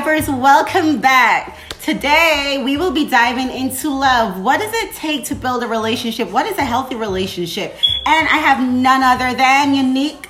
Divers, 0.00 0.30
welcome 0.30 0.98
back. 0.98 1.58
Today, 1.82 2.62
we 2.64 2.78
will 2.78 2.90
be 2.90 3.06
diving 3.06 3.50
into 3.50 3.90
love. 3.90 4.40
What 4.40 4.58
does 4.58 4.72
it 4.72 4.94
take 4.94 5.26
to 5.26 5.34
build 5.34 5.62
a 5.62 5.66
relationship? 5.66 6.30
What 6.30 6.46
is 6.46 6.56
a 6.56 6.64
healthy 6.64 6.94
relationship? 6.94 7.76
And 8.06 8.26
I 8.26 8.38
have 8.38 8.66
none 8.66 9.02
other 9.02 9.36
than 9.36 9.74
Unique. 9.74 10.26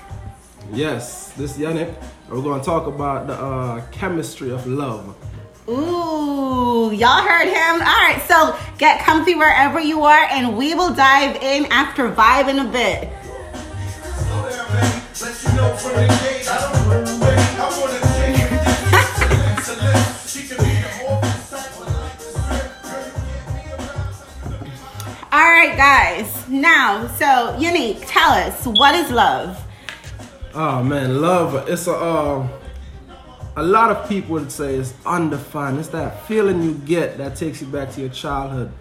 Yes, 0.72 1.30
this 1.34 1.52
is 1.52 1.58
Yannick. 1.58 1.94
We're 2.28 2.42
going 2.42 2.58
to 2.58 2.66
talk 2.66 2.88
about 2.88 3.28
the 3.28 3.34
uh, 3.34 3.86
chemistry 3.92 4.50
of 4.50 4.66
love. 4.66 5.14
Ooh, 5.68 6.90
y'all 6.92 7.22
heard 7.22 7.46
him. 7.46 7.74
All 7.80 8.02
right, 8.02 8.20
so 8.26 8.58
get 8.76 9.04
comfy 9.04 9.36
wherever 9.36 9.78
you 9.78 10.02
are, 10.02 10.26
and 10.32 10.58
we 10.58 10.74
will 10.74 10.92
dive 10.92 11.36
in 11.36 11.66
after 11.66 12.10
vibing 12.10 12.68
a 12.68 12.72
bit. 12.72 13.08
All 25.32 25.38
right, 25.38 25.76
guys. 25.76 26.48
Now, 26.48 27.06
so 27.06 27.56
Unique, 27.56 28.02
tell 28.06 28.32
us 28.32 28.66
what 28.66 28.96
is 28.96 29.12
love? 29.12 29.64
Oh 30.54 30.82
man, 30.82 31.20
love. 31.20 31.68
It's 31.68 31.86
a 31.86 31.92
uh, 31.92 32.48
a 33.56 33.62
lot 33.62 33.92
of 33.92 34.08
people 34.08 34.32
would 34.32 34.50
say 34.50 34.74
it's 34.74 34.92
undefined. 35.06 35.78
It's 35.78 35.86
that 35.90 36.26
feeling 36.26 36.64
you 36.64 36.74
get 36.74 37.16
that 37.18 37.36
takes 37.36 37.60
you 37.60 37.68
back 37.68 37.92
to 37.92 38.00
your 38.00 38.10
childhood, 38.10 38.72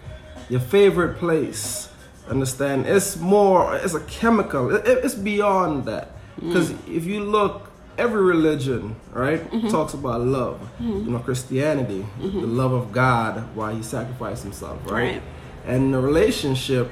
your 0.48 0.58
favorite 0.58 1.18
place. 1.18 1.88
Understand? 2.28 2.86
It's 2.86 3.16
more. 3.16 3.76
It's 3.76 3.94
a 3.94 4.04
chemical. 4.06 4.74
It, 4.74 4.82
it's 4.86 5.14
beyond 5.14 5.84
that. 5.84 6.10
Because 6.34 6.72
mm. 6.72 6.96
if 6.96 7.04
you 7.04 7.22
look, 7.22 7.70
every 7.96 8.22
religion, 8.22 8.96
right, 9.12 9.48
mm-hmm. 9.52 9.68
talks 9.68 9.94
about 9.94 10.22
love. 10.22 10.60
Mm-hmm. 10.80 11.04
You 11.04 11.10
know, 11.12 11.18
Christianity, 11.20 12.04
mm-hmm. 12.18 12.40
the 12.40 12.46
love 12.48 12.72
of 12.72 12.90
God, 12.90 13.54
why 13.54 13.72
He 13.74 13.84
sacrificed 13.84 14.42
Himself, 14.42 14.78
right? 14.86 14.92
right. 14.92 15.22
And 15.66 15.92
the 15.92 16.00
relationship, 16.00 16.90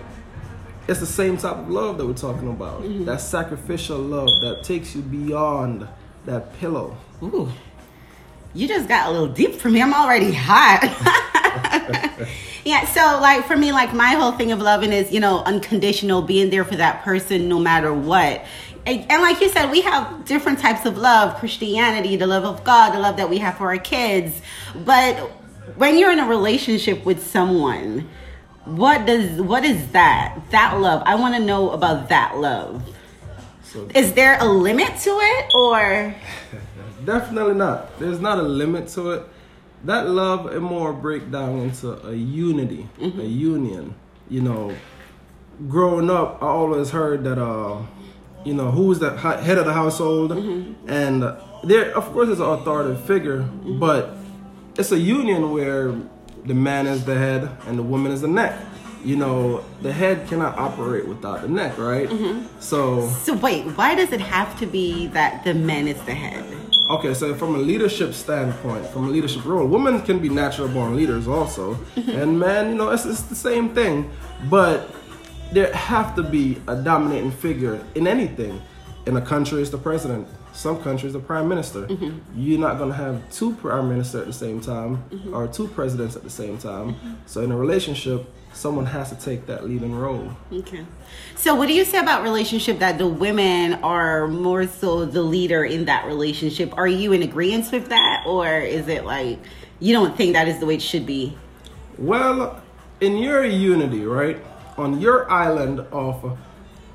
it's 0.86 1.00
the 1.00 1.06
same 1.06 1.36
type 1.36 1.56
of 1.56 1.68
love 1.68 1.98
that 1.98 2.06
we're 2.06 2.14
talking 2.14 2.48
about. 2.48 2.82
Mm-hmm. 2.82 3.04
That 3.04 3.20
sacrificial 3.20 3.98
love 3.98 4.28
that 4.42 4.64
takes 4.64 4.94
you 4.94 5.02
beyond 5.02 5.86
that 6.26 6.58
pillow. 6.58 6.96
Ooh. 7.22 7.50
You 8.54 8.66
just 8.66 8.88
got 8.88 9.08
a 9.08 9.10
little 9.10 9.28
deep 9.28 9.54
for 9.54 9.68
me. 9.68 9.82
I'm 9.82 9.94
already 9.94 10.32
hot. 10.32 10.82
yeah, 12.64 12.84
so 12.86 13.20
like 13.20 13.46
for 13.46 13.56
me, 13.56 13.72
like 13.72 13.92
my 13.92 14.10
whole 14.10 14.32
thing 14.32 14.52
of 14.52 14.60
loving 14.60 14.92
is, 14.92 15.12
you 15.12 15.20
know, 15.20 15.42
unconditional, 15.44 16.22
being 16.22 16.50
there 16.50 16.64
for 16.64 16.76
that 16.76 17.02
person 17.02 17.48
no 17.48 17.58
matter 17.58 17.92
what. 17.92 18.44
And, 18.86 19.04
and 19.10 19.22
like 19.22 19.40
you 19.40 19.50
said, 19.50 19.70
we 19.70 19.82
have 19.82 20.24
different 20.24 20.58
types 20.60 20.86
of 20.86 20.96
love 20.96 21.38
Christianity, 21.38 22.16
the 22.16 22.26
love 22.26 22.44
of 22.44 22.64
God, 22.64 22.94
the 22.94 22.98
love 22.98 23.18
that 23.18 23.28
we 23.28 23.38
have 23.38 23.58
for 23.58 23.66
our 23.66 23.78
kids. 23.78 24.40
But 24.74 25.16
when 25.76 25.98
you're 25.98 26.10
in 26.10 26.18
a 26.18 26.26
relationship 26.26 27.04
with 27.04 27.26
someone, 27.26 28.08
what 28.76 29.06
does 29.06 29.40
what 29.40 29.64
is 29.64 29.88
that? 29.92 30.38
That 30.50 30.78
love. 30.78 31.02
I 31.06 31.14
want 31.14 31.34
to 31.34 31.40
know 31.40 31.70
about 31.70 32.08
that 32.08 32.36
love. 32.36 32.82
So, 33.62 33.88
is 33.94 34.14
there 34.14 34.38
a 34.40 34.46
limit 34.46 34.96
to 34.98 35.10
it 35.10 35.54
or? 35.54 36.14
Definitely 37.04 37.54
not. 37.54 37.98
There's 37.98 38.20
not 38.20 38.38
a 38.38 38.42
limit 38.42 38.88
to 38.88 39.10
it. 39.12 39.22
That 39.84 40.08
love 40.08 40.52
it 40.52 40.60
more 40.60 40.92
break 40.92 41.30
down 41.30 41.60
into 41.60 41.92
a 42.06 42.14
unity 42.14 42.88
mm-hmm. 42.98 43.20
a 43.20 43.24
union. 43.24 43.94
You 44.28 44.42
know 44.42 44.74
growing 45.66 46.08
up 46.08 46.40
i 46.40 46.46
always 46.46 46.90
heard 46.90 47.24
that 47.24 47.38
uh 47.38 47.82
you 48.44 48.54
know 48.54 48.70
who's 48.70 49.00
the 49.00 49.16
head 49.16 49.58
of 49.58 49.66
the 49.66 49.72
household? 49.72 50.30
Mm-hmm. 50.30 50.88
and 50.88 51.22
there 51.64 51.96
of 51.96 52.04
course 52.12 52.28
is 52.28 52.38
an 52.38 52.46
authoritative 52.46 53.04
figure 53.04 53.40
mm-hmm. 53.40 53.80
but 53.80 54.16
it's 54.78 54.92
a 54.92 54.98
union 54.98 55.50
where 55.50 55.94
the 56.48 56.54
man 56.54 56.86
is 56.86 57.04
the 57.04 57.14
head 57.14 57.48
and 57.66 57.78
the 57.78 57.82
woman 57.82 58.10
is 58.10 58.22
the 58.22 58.28
neck. 58.28 58.58
You 59.04 59.16
know, 59.16 59.62
the 59.82 59.92
head 59.92 60.26
cannot 60.26 60.58
operate 60.58 61.06
without 61.06 61.42
the 61.42 61.48
neck, 61.48 61.78
right? 61.78 62.08
Mm-hmm. 62.08 62.46
So. 62.58 63.08
So 63.10 63.34
wait, 63.36 63.64
why 63.76 63.94
does 63.94 64.12
it 64.12 64.20
have 64.20 64.58
to 64.58 64.66
be 64.66 65.06
that 65.08 65.44
the 65.44 65.54
man 65.54 65.86
is 65.86 66.02
the 66.02 66.14
head? 66.14 66.44
Okay, 66.90 67.14
so 67.14 67.34
from 67.34 67.54
a 67.54 67.58
leadership 67.58 68.14
standpoint, 68.14 68.86
from 68.86 69.04
a 69.04 69.10
leadership 69.10 69.44
role, 69.44 69.68
women 69.68 70.00
can 70.02 70.18
be 70.18 70.30
natural 70.30 70.68
born 70.68 70.96
leaders 70.96 71.28
also, 71.28 71.74
mm-hmm. 71.74 72.10
and 72.10 72.40
men, 72.40 72.70
you 72.70 72.74
know, 72.76 72.88
it's, 72.88 73.04
it's 73.04 73.22
the 73.22 73.34
same 73.34 73.74
thing. 73.74 74.10
But 74.48 74.90
there 75.52 75.72
have 75.74 76.16
to 76.16 76.22
be 76.22 76.60
a 76.66 76.74
dominating 76.74 77.30
figure 77.30 77.78
in 77.94 78.06
anything. 78.06 78.60
In 79.06 79.16
a 79.16 79.20
country, 79.20 79.60
it's 79.60 79.70
the 79.70 79.78
president 79.78 80.26
some 80.58 80.82
countries 80.82 81.12
the 81.12 81.20
prime 81.20 81.48
minister. 81.48 81.86
Mm-hmm. 81.86 82.18
You're 82.34 82.58
not 82.58 82.78
going 82.78 82.90
to 82.90 82.96
have 82.96 83.30
two 83.30 83.54
prime 83.54 83.88
ministers 83.88 84.22
at 84.22 84.26
the 84.26 84.32
same 84.32 84.60
time 84.60 85.04
mm-hmm. 85.08 85.32
or 85.32 85.46
two 85.46 85.68
presidents 85.68 86.16
at 86.16 86.24
the 86.24 86.30
same 86.30 86.58
time. 86.58 86.94
Mm-hmm. 86.94 87.12
So 87.26 87.42
in 87.42 87.52
a 87.52 87.56
relationship, 87.56 88.28
someone 88.52 88.86
has 88.86 89.10
to 89.10 89.14
take 89.14 89.46
that 89.46 89.68
leading 89.68 89.94
role. 89.94 90.32
Okay. 90.52 90.84
So 91.36 91.54
what 91.54 91.68
do 91.68 91.74
you 91.74 91.84
say 91.84 91.98
about 91.98 92.24
relationship 92.24 92.80
that 92.80 92.98
the 92.98 93.06
women 93.06 93.74
are 93.84 94.26
more 94.26 94.66
so 94.66 95.04
the 95.04 95.22
leader 95.22 95.64
in 95.64 95.84
that 95.84 96.06
relationship? 96.06 96.76
Are 96.76 96.88
you 96.88 97.12
in 97.12 97.22
agreement 97.22 97.70
with 97.70 97.88
that 97.90 98.24
or 98.26 98.58
is 98.58 98.88
it 98.88 99.04
like 99.04 99.38
you 99.78 99.92
don't 99.92 100.16
think 100.16 100.32
that 100.32 100.48
is 100.48 100.58
the 100.58 100.66
way 100.66 100.74
it 100.74 100.82
should 100.82 101.06
be? 101.06 101.38
Well, 101.98 102.60
in 103.00 103.16
your 103.18 103.44
unity, 103.44 104.04
right? 104.04 104.38
On 104.76 105.00
your 105.00 105.30
island 105.30 105.80
of 105.92 106.36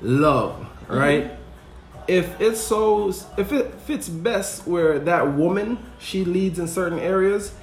love, 0.02 0.66
right? 0.86 1.30
If 2.06 2.40
it's 2.40 2.60
so 2.60 3.08
if 3.38 3.52
it 3.52 3.74
fits 3.80 4.08
best 4.08 4.66
where 4.66 4.98
that 5.00 5.34
woman 5.34 5.78
she 5.98 6.24
leads 6.24 6.58
in 6.58 6.68
certain 6.68 6.98
areas 6.98 7.54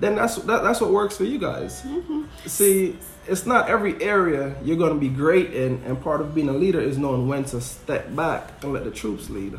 then 0.00 0.16
that's 0.16 0.36
that, 0.36 0.62
that's 0.62 0.80
what 0.80 0.90
works 0.90 1.16
for 1.16 1.24
you 1.24 1.38
guys. 1.38 1.82
Mm-hmm. 1.82 2.24
see 2.46 2.96
it's 3.26 3.44
not 3.46 3.68
every 3.68 4.00
area 4.02 4.54
you're 4.62 4.76
going 4.76 4.92
to 4.92 5.00
be 5.00 5.08
great 5.08 5.52
in 5.52 5.82
and 5.84 6.00
part 6.00 6.20
of 6.20 6.34
being 6.34 6.48
a 6.48 6.52
leader 6.52 6.80
is 6.80 6.96
knowing 6.96 7.26
when 7.26 7.44
to 7.44 7.60
step 7.60 8.14
back 8.14 8.62
and 8.62 8.72
let 8.72 8.84
the 8.84 8.90
troops 8.90 9.30
lead. 9.30 9.58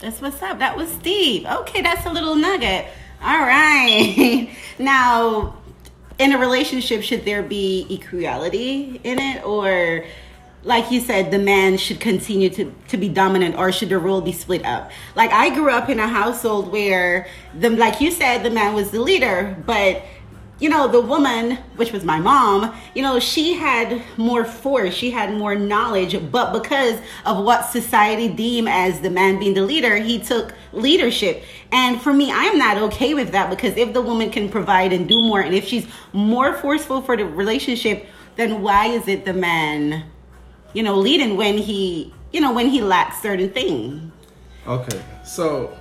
That's 0.00 0.20
what's 0.20 0.42
up. 0.42 0.58
That 0.58 0.76
was 0.76 0.90
steve. 0.90 1.46
Okay 1.46 1.82
that's 1.82 2.06
a 2.06 2.10
little 2.10 2.34
nugget. 2.34 2.86
All 3.22 3.38
right. 3.38 4.50
Now 4.78 5.56
in 6.18 6.32
a 6.32 6.38
relationship 6.38 7.02
should 7.02 7.24
there 7.24 7.42
be 7.42 7.86
equality 7.90 9.00
in 9.04 9.18
it 9.18 9.44
or 9.44 10.04
like 10.66 10.90
you 10.90 11.00
said, 11.00 11.30
the 11.30 11.38
man 11.38 11.78
should 11.78 12.00
continue 12.00 12.50
to, 12.50 12.74
to 12.88 12.96
be 12.96 13.08
dominant 13.08 13.56
or 13.56 13.70
should 13.70 13.88
the 13.88 13.98
role 13.98 14.20
be 14.20 14.32
split 14.32 14.64
up? 14.64 14.90
Like 15.14 15.30
I 15.30 15.54
grew 15.54 15.70
up 15.70 15.88
in 15.88 16.00
a 16.00 16.08
household 16.08 16.72
where 16.72 17.28
the 17.58 17.70
like 17.70 18.00
you 18.00 18.10
said, 18.10 18.42
the 18.42 18.50
man 18.50 18.74
was 18.74 18.90
the 18.90 19.00
leader, 19.00 19.56
but 19.64 20.02
you 20.58 20.68
know, 20.68 20.88
the 20.88 21.00
woman, 21.00 21.58
which 21.76 21.92
was 21.92 22.02
my 22.02 22.18
mom, 22.18 22.74
you 22.94 23.02
know, 23.02 23.20
she 23.20 23.54
had 23.54 24.02
more 24.16 24.44
force, 24.44 24.94
she 24.94 25.10
had 25.10 25.32
more 25.34 25.54
knowledge, 25.54 26.18
but 26.32 26.52
because 26.52 26.98
of 27.26 27.44
what 27.44 27.66
society 27.66 28.28
deemed 28.28 28.68
as 28.68 29.00
the 29.02 29.10
man 29.10 29.38
being 29.38 29.54
the 29.54 29.62
leader, 29.62 29.96
he 29.96 30.18
took 30.18 30.54
leadership. 30.72 31.44
And 31.70 32.00
for 32.00 32.12
me, 32.12 32.32
I 32.32 32.44
am 32.44 32.58
not 32.58 32.78
okay 32.78 33.12
with 33.14 33.32
that 33.32 33.50
because 33.50 33.76
if 33.76 33.92
the 33.92 34.00
woman 34.00 34.30
can 34.30 34.48
provide 34.48 34.92
and 34.92 35.06
do 35.06 35.20
more, 35.20 35.42
and 35.42 35.54
if 35.54 35.66
she's 35.66 35.86
more 36.12 36.54
forceful 36.54 37.02
for 37.02 37.16
the 37.16 37.26
relationship, 37.26 38.06
then 38.36 38.62
why 38.62 38.86
is 38.86 39.06
it 39.08 39.26
the 39.26 39.34
man 39.34 40.10
you 40.76 40.82
know, 40.82 40.94
leading 40.94 41.38
when 41.38 41.56
he, 41.56 42.12
you 42.32 42.40
know, 42.42 42.52
when 42.52 42.68
he 42.68 42.82
lacks 42.82 43.22
certain 43.22 43.48
things. 43.48 44.12
Okay, 44.66 45.02
so 45.24 45.74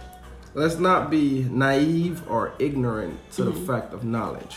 let's 0.54 0.78
not 0.78 1.10
be 1.10 1.46
naive 1.52 2.24
or 2.30 2.54
ignorant 2.60 3.20
to 3.34 3.42
mm-hmm. 3.42 3.60
the 3.60 3.66
fact 3.68 3.94
of 3.94 4.06
knowledge. 4.06 4.56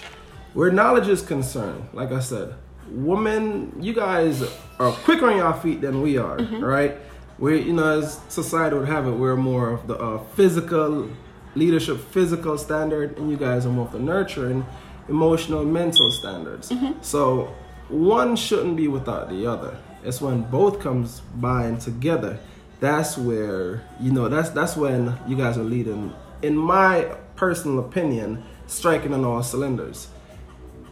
Where 0.54 0.70
knowledge 0.70 1.08
is 1.08 1.22
concerned, 1.22 1.88
like 1.92 2.12
I 2.12 2.20
said, 2.20 2.54
women, 2.88 3.72
you 3.80 3.92
guys 3.92 4.44
are 4.78 4.92
quicker 4.92 5.28
on 5.28 5.38
your 5.38 5.54
feet 5.54 5.80
than 5.80 6.02
we 6.02 6.18
are, 6.18 6.38
mm-hmm. 6.38 6.62
right? 6.62 6.96
We, 7.40 7.62
you 7.62 7.72
know, 7.72 7.98
as 7.98 8.20
society 8.28 8.76
would 8.76 8.86
have 8.86 9.08
it, 9.08 9.12
we're 9.12 9.34
more 9.34 9.70
of 9.70 9.88
the 9.88 9.98
uh, 9.98 10.18
physical 10.36 11.10
leadership, 11.56 11.98
physical 12.12 12.56
standard, 12.58 13.18
and 13.18 13.28
you 13.28 13.36
guys 13.36 13.66
are 13.66 13.70
more 13.70 13.86
of 13.86 13.92
the 13.92 13.98
nurturing, 13.98 14.64
emotional, 15.08 15.64
mental 15.64 16.12
standards. 16.12 16.68
Mm-hmm. 16.68 17.02
So 17.02 17.52
one 17.88 18.36
shouldn't 18.36 18.76
be 18.76 18.86
without 18.86 19.30
the 19.30 19.44
other. 19.44 19.76
It's 20.04 20.20
when 20.20 20.42
both 20.42 20.80
comes 20.80 21.20
by 21.36 21.64
and 21.64 21.80
together. 21.80 22.38
That's 22.80 23.18
where 23.18 23.82
you 24.00 24.12
know. 24.12 24.28
That's 24.28 24.50
that's 24.50 24.76
when 24.76 25.18
you 25.26 25.36
guys 25.36 25.58
are 25.58 25.64
leading. 25.64 26.14
In 26.42 26.56
my 26.56 27.16
personal 27.34 27.80
opinion, 27.80 28.44
striking 28.66 29.12
on 29.12 29.24
all 29.24 29.42
cylinders. 29.42 30.08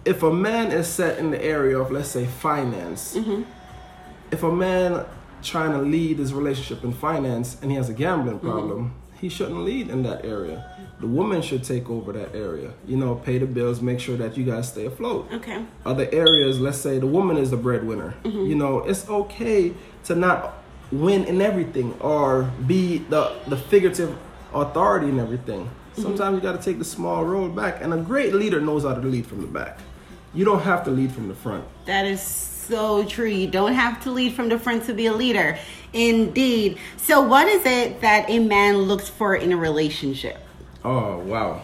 If 0.05 0.23
a 0.23 0.33
man 0.33 0.73
is 0.73 0.87
set 0.87 1.19
in 1.19 1.31
the 1.31 1.43
area 1.43 1.79
of 1.79 1.91
let's 1.91 2.09
say 2.09 2.27
finance, 2.27 3.17
mm-hmm. 3.17 3.43
if 4.31 4.43
a 4.43 4.53
man 4.53 5.05
trying 5.43 5.73
to 5.73 5.79
lead 5.79 6.19
his 6.19 6.33
relationship 6.35 6.83
in 6.83 6.93
finance 6.93 7.61
and 7.63 7.71
he 7.71 7.77
has 7.77 7.89
a 7.89 7.95
gambling 7.95 8.39
mm-hmm. 8.39 8.49
problem, 8.49 8.85
mm-hmm. 8.91 9.06
He 9.21 9.29
shouldn't 9.29 9.61
lead 9.61 9.89
in 9.89 10.03
that 10.03 10.25
area 10.25 10.77
the 11.01 11.07
woman 11.07 11.43
should 11.43 11.63
take 11.63 11.91
over 11.91 12.13
that 12.13 12.35
area. 12.35 12.73
You 12.87 12.97
know, 12.97 13.17
pay 13.17 13.39
the 13.39 13.47
bills, 13.47 13.81
make 13.81 14.01
sure 14.01 14.17
that 14.17 14.37
you 14.37 14.45
guys 14.45 14.69
stay 14.69 14.87
afloat. 14.87 15.29
Okay. 15.33 15.65
Other 15.85 16.09
areas, 16.11 16.59
let's 16.61 16.79
say 16.79 16.99
the 16.99 17.07
woman 17.07 17.37
is 17.37 17.51
the 17.51 17.57
breadwinner. 17.57 18.15
Mm-hmm. 18.25 18.47
You 18.47 18.55
know, 18.55 18.79
it's 18.81 19.09
okay 19.09 19.75
to 20.05 20.15
not 20.15 20.63
win 20.91 21.25
in 21.25 21.43
everything 21.43 21.93
or 22.01 22.45
be 22.67 22.99
the 22.99 23.37
the 23.49 23.57
figurative 23.57 24.17
authority 24.55 25.09
in 25.09 25.19
everything. 25.19 25.69
Sometimes 25.95 26.35
you 26.35 26.43
got 26.43 26.61
to 26.61 26.63
take 26.63 26.79
the 26.79 26.85
small 26.85 27.25
road 27.25 27.57
back, 27.57 27.83
and 27.83 27.95
a 27.95 27.97
great 27.97 28.35
leader 28.35 28.61
knows 28.61 28.85
how 28.85 28.93
to 28.93 29.01
lead 29.01 29.27
from 29.27 29.41
the 29.41 29.47
back. 29.47 29.79
You 30.35 30.45
don't 30.45 30.61
have 30.61 30.85
to 30.85 30.91
lead 30.91 31.11
from 31.11 31.29
the 31.29 31.35
front. 31.35 31.65
That 31.87 32.05
is 32.05 32.21
so 32.67 33.05
true. 33.05 33.29
You 33.29 33.47
don't 33.47 33.75
have 33.75 34.03
to 34.05 34.11
lead 34.11 34.35
from 34.35 34.49
the 34.49 34.59
front 34.59 34.85
to 34.87 34.95
be 34.95 35.07
a 35.07 35.13
leader. 35.13 35.59
Indeed. 35.93 36.79
So, 36.97 37.23
what 37.23 37.49
is 37.49 37.65
it 37.65 38.01
that 38.01 38.29
a 38.29 38.39
man 38.39 38.79
looks 38.79 39.09
for 39.09 39.35
in 39.37 39.53
a 39.53 39.57
relationship? 39.57 40.39
Oh 40.85 41.19
wow! 41.19 41.63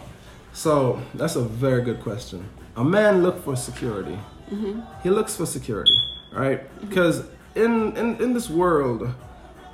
So 0.53 1.01
that's 1.13 1.35
a 1.35 1.41
very 1.41 1.81
good 1.81 2.01
question. 2.01 2.49
A 2.75 2.83
man 2.83 3.23
looks 3.23 3.43
for 3.43 3.55
security. 3.55 4.17
Mm-hmm. 4.51 4.81
He 5.01 5.09
looks 5.09 5.35
for 5.35 5.45
security, 5.45 5.95
right? 6.31 6.61
Because 6.81 7.23
in, 7.55 7.95
in 7.97 8.21
in 8.21 8.33
this 8.33 8.49
world, 8.49 9.13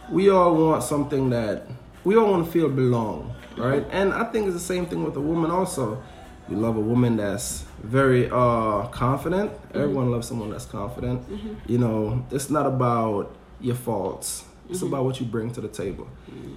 we 0.09 0.29
all 0.29 0.55
want 0.55 0.83
something 0.83 1.29
that 1.29 1.67
we 2.03 2.15
all 2.15 2.31
want 2.31 2.45
to 2.45 2.51
feel 2.51 2.69
belong, 2.69 3.33
right? 3.57 3.85
And 3.91 4.13
I 4.13 4.25
think 4.25 4.47
it's 4.47 4.55
the 4.55 4.59
same 4.59 4.85
thing 4.85 5.03
with 5.03 5.15
a 5.15 5.21
woman 5.21 5.51
also. 5.51 6.01
You 6.49 6.57
love 6.57 6.77
a 6.77 6.81
woman 6.81 7.17
that's 7.17 7.65
very 7.83 8.29
uh, 8.29 8.87
confident. 8.87 9.51
Mm-hmm. 9.51 9.77
Everyone 9.77 10.11
loves 10.11 10.27
someone 10.27 10.49
that's 10.49 10.65
confident. 10.65 11.29
Mm-hmm. 11.29 11.71
You 11.71 11.77
know, 11.77 12.25
it's 12.31 12.49
not 12.49 12.65
about 12.65 13.35
your 13.61 13.75
faults. 13.75 14.45
It's 14.69 14.79
mm-hmm. 14.79 14.87
about 14.87 15.05
what 15.05 15.19
you 15.19 15.25
bring 15.25 15.51
to 15.51 15.61
the 15.61 15.67
table. 15.67 16.07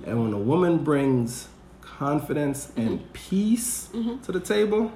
And 0.07 0.23
when 0.23 0.33
a 0.33 0.39
woman 0.39 0.79
brings 0.79 1.49
confidence 1.81 2.73
and 2.77 3.13
peace 3.13 3.89
to 4.25 4.33
the 4.33 4.41
table, 4.41 4.93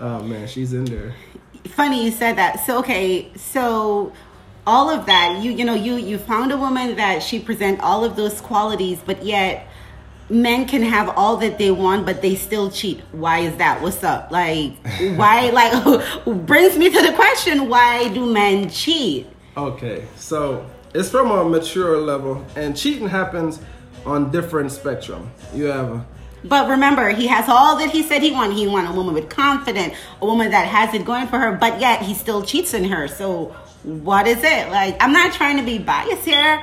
oh 0.00 0.22
man, 0.22 0.48
she's 0.48 0.72
in 0.72 0.84
there. 0.84 1.14
Funny 1.68 2.04
you 2.04 2.10
said 2.10 2.36
that. 2.36 2.64
So, 2.66 2.78
okay, 2.78 3.30
so 3.36 4.12
all 4.66 4.90
of 4.90 5.06
that, 5.06 5.42
you 5.42 5.52
you 5.52 5.64
know, 5.64 5.74
you 5.74 5.96
you 5.96 6.18
found 6.18 6.52
a 6.52 6.56
woman 6.56 6.96
that 6.96 7.22
she 7.22 7.38
present 7.38 7.80
all 7.80 8.04
of 8.04 8.16
those 8.16 8.40
qualities, 8.40 9.00
but 9.04 9.24
yet 9.24 9.66
men 10.28 10.66
can 10.66 10.82
have 10.82 11.10
all 11.10 11.36
that 11.38 11.58
they 11.58 11.70
want 11.70 12.06
but 12.06 12.22
they 12.22 12.34
still 12.34 12.70
cheat. 12.70 13.00
Why 13.12 13.40
is 13.40 13.56
that? 13.56 13.82
What's 13.82 14.02
up? 14.02 14.30
Like 14.30 14.72
why 15.16 15.50
like 15.50 16.24
brings 16.46 16.76
me 16.78 16.90
to 16.90 17.02
the 17.02 17.12
question 17.12 17.68
why 17.68 18.08
do 18.08 18.26
men 18.26 18.70
cheat? 18.70 19.26
Okay, 19.56 20.06
so 20.16 20.68
it's 20.94 21.10
from 21.10 21.30
a 21.30 21.44
mature 21.44 21.98
level, 21.98 22.44
and 22.56 22.76
cheating 22.76 23.08
happens 23.08 23.60
on 24.04 24.30
different 24.30 24.72
spectrum. 24.72 25.30
You 25.54 25.64
have 25.66 25.90
a 25.90 26.06
but 26.44 26.68
remember 26.68 27.08
he 27.08 27.26
has 27.26 27.48
all 27.48 27.76
that 27.78 27.90
he 27.90 28.02
said 28.02 28.20
he 28.20 28.30
wanted 28.30 28.56
he 28.56 28.66
wanted 28.66 28.90
a 28.90 28.92
woman 28.92 29.14
with 29.14 29.30
confidence 29.30 29.94
a 30.20 30.26
woman 30.26 30.50
that 30.50 30.66
has 30.66 30.92
it 30.94 31.02
going 31.06 31.26
for 31.26 31.38
her 31.38 31.52
but 31.52 31.80
yet 31.80 32.02
he 32.02 32.14
still 32.14 32.42
cheats 32.42 32.74
in 32.74 32.84
her. 32.84 33.08
So 33.08 33.56
what 33.82 34.26
is 34.26 34.42
it? 34.42 34.70
Like 34.70 34.96
i'm 35.02 35.12
not 35.12 35.32
trying 35.32 35.56
to 35.56 35.62
be 35.62 35.78
biased 35.78 36.24
here 36.24 36.62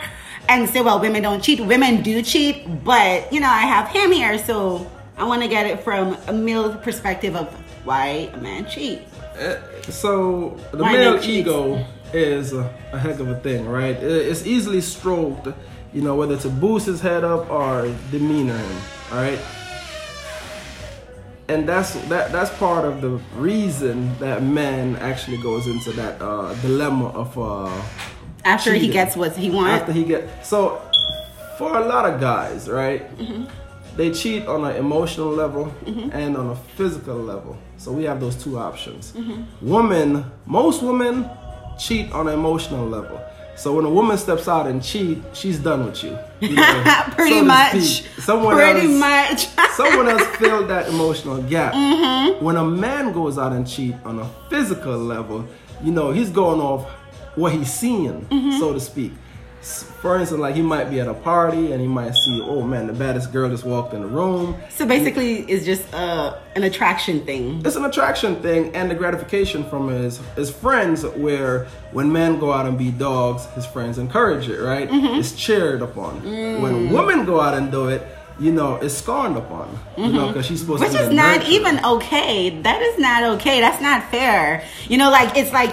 and 0.50 0.68
say 0.70 0.82
well 0.82 1.00
women 1.00 1.22
don't 1.22 1.42
cheat 1.44 1.60
women 1.60 2.02
do 2.02 2.22
cheat 2.22 2.84
but 2.84 3.32
you 3.32 3.40
know 3.40 3.50
i 3.50 3.62
have 3.62 3.88
him 3.90 4.12
here 4.12 4.38
so 4.38 4.90
i 5.18 5.24
want 5.24 5.42
to 5.42 5.48
get 5.48 5.66
it 5.66 5.80
from 5.82 6.18
a 6.28 6.34
male 6.34 6.74
perspective 6.76 7.36
of 7.36 7.48
why 7.86 8.30
a 8.34 8.38
man 8.38 8.66
cheat 8.66 9.02
Uh, 9.40 9.56
so 9.90 10.58
the 10.72 10.84
Why 10.84 10.94
male 10.94 11.20
ego 11.24 11.84
is 12.14 12.54
a, 12.54 12.64
a 12.92 13.00
heck 13.00 13.20
of 13.22 13.30
a 13.30 13.40
thing, 13.40 13.66
right? 13.68 13.96
It's 13.96 14.46
easily 14.46 14.82
stroked, 14.82 15.48
you 15.94 16.02
know, 16.02 16.16
whether 16.16 16.38
to 16.38 16.50
boost 16.50 16.86
his 16.86 17.00
head 17.00 17.24
up 17.24 17.50
or 17.50 17.88
demeanor 18.12 18.58
him, 18.58 18.78
all 19.12 19.18
right? 19.24 19.40
And 21.48 21.68
that's 21.68 21.94
that 22.08 22.32
that's 22.32 22.52
part 22.58 22.86
of 22.86 23.02
the 23.02 23.20
reason 23.36 24.18
that 24.20 24.44
man 24.44 24.96
actually 24.98 25.38
goes 25.42 25.68
into 25.68 25.92
that 25.94 26.22
uh, 26.22 26.54
dilemma 26.62 27.08
of 27.10 27.38
uh, 27.38 27.72
after 28.46 28.74
he 28.74 28.88
gets 28.88 29.16
what 29.16 29.36
he 29.36 29.50
wants 29.50 29.82
after 29.82 29.92
he 29.92 30.04
get 30.04 30.46
so 30.46 30.82
for 31.62 31.78
a 31.78 31.86
lot 31.86 32.12
of 32.12 32.20
guys 32.20 32.68
right 32.68 33.16
mm-hmm. 33.18 33.44
they 33.96 34.12
cheat 34.12 34.48
on 34.48 34.66
an 34.66 34.76
emotional 34.78 35.30
level 35.30 35.66
mm-hmm. 35.86 36.10
and 36.12 36.36
on 36.36 36.50
a 36.50 36.56
physical 36.56 37.16
level. 37.16 37.56
So 37.78 37.92
we 37.92 38.04
have 38.06 38.20
those 38.20 38.36
two 38.36 38.58
options. 38.58 39.12
Mm-hmm. 39.12 39.70
Women 39.70 40.26
most 40.48 40.82
women 40.82 41.30
cheat 41.78 42.12
on 42.12 42.28
an 42.28 42.34
emotional 42.34 42.88
level. 42.88 43.22
So 43.56 43.76
when 43.76 43.86
a 43.86 43.90
woman 43.92 44.18
steps 44.18 44.48
out 44.48 44.66
and 44.66 44.82
cheat 44.84 45.22
she's 45.34 45.60
done 45.60 45.86
with 45.86 46.04
you, 46.04 46.18
you 46.40 46.56
know, 46.56 46.84
pretty 47.12 47.40
so 47.40 47.46
much. 47.46 47.82
speak. 47.84 48.24
someone 48.24 48.56
pretty 48.56 48.88
else, 48.88 49.00
much. 49.00 49.70
someone 49.76 50.08
else 50.08 50.26
filled 50.38 50.68
that 50.70 50.90
emotional 50.90 51.44
gap. 51.44 51.74
When 52.42 52.56
a 52.56 52.66
man 52.66 53.14
goes 53.14 53.38
out 53.38 53.54
and 53.54 53.68
cheat 53.68 53.94
on 54.04 54.18
a 54.18 54.28
physical 54.50 54.98
level, 54.98 55.48
you 55.84 55.92
know, 55.92 56.12
he's 56.12 56.32
going 56.32 56.60
off 56.60 56.90
what 57.36 57.54
he's 57.54 57.72
seeing, 57.72 58.26
mm-hmm. 58.26 58.60
so 58.60 58.74
to 58.74 58.80
speak. 58.80 59.14
For 59.62 60.18
instance, 60.18 60.42
like 60.42 60.56
he 60.56 60.64
might 60.64 60.90
be 60.90 61.00
at 61.00 61.08
a 61.08 61.14
party 61.14 61.72
and 61.72 61.80
he 61.80 61.88
might 61.88 62.16
see, 62.16 62.42
oh 62.42 62.64
man, 62.64 62.88
the 62.88 62.94
baddest 62.94 63.32
girl 63.32 63.48
just 63.48 63.64
walked 63.64 63.94
in 63.94 64.02
the 64.02 64.08
room. 64.08 64.56
so 64.70 64.88
basically 64.88 65.42
it's 65.42 65.64
just 65.64 65.94
uh, 65.94 66.36
an 66.56 66.64
attraction 66.64 67.24
thing 67.26 67.62
It's 67.64 67.76
an 67.76 67.86
attraction 67.86 68.42
thing 68.42 68.76
and 68.76 68.90
the 68.90 68.96
gratification 68.96 69.64
from 69.70 69.90
his 69.90 70.20
his 70.36 70.50
friends 70.50 71.06
where 71.06 71.68
when 71.92 72.12
men 72.12 72.40
go 72.40 72.52
out 72.52 72.66
and 72.66 72.76
be 72.76 72.90
dogs, 72.90 73.46
his 73.54 73.68
friends 73.68 74.00
encourage 74.00 74.50
it, 74.50 74.60
right? 74.60 74.90
Mm-hmm. 74.90 75.20
It's 75.20 75.34
cheered 75.34 75.84
upon. 75.84 76.22
Mm. 76.22 76.62
When 76.62 76.90
women 76.90 77.26
go 77.26 77.40
out 77.40 77.54
and 77.54 77.72
do 77.72 77.90
it, 77.90 78.02
you 78.40 78.52
know, 78.52 78.78
it's 78.78 78.96
scorned 78.96 79.38
upon. 79.38 79.78
You 79.96 80.08
know, 80.08 80.10
mm-hmm. 80.10 80.28
because 80.30 80.46
she's 80.48 80.62
supposed 80.62 80.82
Which 80.82 80.94
to 80.94 80.98
be 80.98 81.04
is 81.04 81.14
not 81.14 81.48
even 81.48 81.86
okay. 81.86 82.62
That 82.62 82.82
is 82.82 82.98
not 82.98 83.24
okay. 83.36 83.62
That's 83.62 83.82
not 83.82 84.10
fair. 84.10 84.66
You 84.88 84.98
know, 84.98 85.12
like 85.12 85.38
it's 85.38 85.54
like 85.54 85.72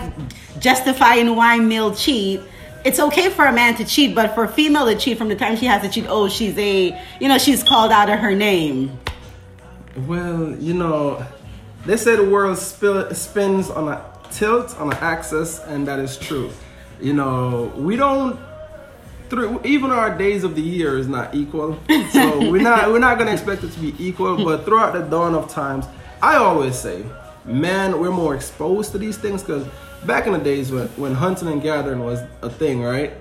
justifying 0.59 1.37
why 1.37 1.59
male 1.59 1.95
cheat. 1.95 2.41
It's 2.85 3.01
okay 3.01 3.29
for 3.31 3.45
a 3.47 3.53
man 3.53 3.75
to 3.77 3.85
cheat, 3.85 4.15
but 4.15 4.35
for 4.35 4.45
a 4.45 4.49
female 4.49 4.87
to 4.87 4.97
cheat 4.97 5.19
from 5.19 5.29
the 5.29 5.37
time 5.37 5.57
she 5.57 5.67
has 5.67 5.83
to 5.83 5.89
cheat, 5.89 6.07
oh, 6.09 6.29
she's 6.29 6.57
a, 6.57 6.99
you 7.21 7.29
know, 7.29 7.39
she's 7.39 7.63
called 7.63 7.91
out 7.91 8.09
of 8.09 8.19
her 8.19 8.35
name. 8.35 8.99
Well, 10.07 10.55
you 10.57 10.75
know, 10.75 11.27
they 11.85 11.97
say 11.97 12.17
the 12.17 12.25
world 12.25 12.59
spill, 12.59 13.13
spins 13.15 13.69
on 13.71 13.89
a 13.89 14.05
tilt, 14.31 14.79
on 14.79 14.93
an 14.93 14.99
axis, 14.99 15.59
and 15.61 15.87
that 15.89 15.99
is 15.99 16.17
true. 16.17 16.51
You 17.01 17.15
know, 17.15 17.73
we 17.77 17.97
don't. 17.97 18.39
Through 19.29 19.61
even 19.65 19.91
our 19.91 20.17
days 20.17 20.43
of 20.43 20.55
the 20.55 20.63
year 20.63 20.97
is 20.97 21.07
not 21.07 21.35
equal, 21.35 21.79
so 22.13 22.51
we're 22.51 22.63
not 22.63 22.89
we're 22.93 22.99
not 22.99 23.19
gonna 23.19 23.33
expect 23.33 23.63
it 23.63 23.73
to 23.73 23.81
be 23.81 23.95
equal. 23.99 24.43
But 24.43 24.65
throughout 24.65 24.95
the 24.95 25.03
dawn 25.03 25.35
of 25.35 25.51
times, 25.51 25.85
I 26.23 26.37
always 26.37 26.79
say, 26.79 27.05
man, 27.45 28.01
we're 28.01 28.11
more 28.11 28.35
exposed 28.35 28.93
to 28.93 28.99
these 28.99 29.19
things 29.19 29.43
because 29.43 29.67
back 30.07 30.27
in 30.27 30.33
the 30.33 30.39
days 30.39 30.71
when 30.71 30.89
when 30.89 31.15
hunting 31.15 31.49
and 31.49 31.63
gathering 31.63 32.05
was 32.05 32.21
a 32.43 32.51
thing, 32.51 32.83
right? 32.83 33.13